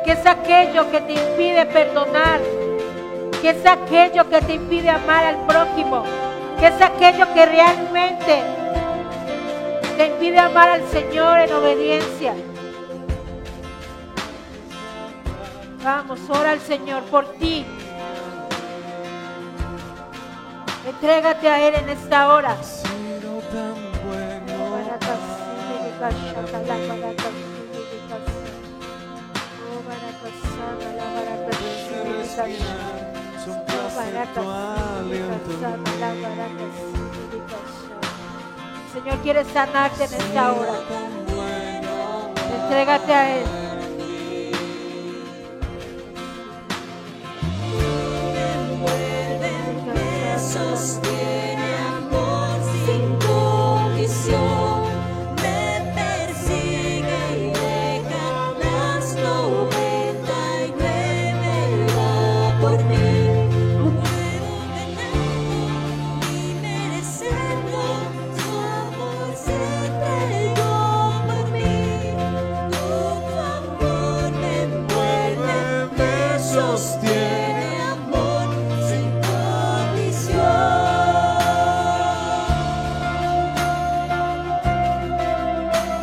[0.04, 2.40] ¿Qué es aquello que te impide perdonar?
[3.40, 6.04] ¿Qué es aquello que te impide amar al prójimo?
[6.60, 8.42] ¿Qué es aquello que realmente
[9.96, 12.34] te impide amar al Señor en obediencia?
[15.84, 17.66] Vamos, ora al Señor por ti.
[20.86, 22.56] Entrégate a Él en esta hora.
[38.94, 40.72] Señor quiere sanarte en esta hora.
[42.62, 43.63] Entrégate a Él.
[50.54, 51.53] Jesus.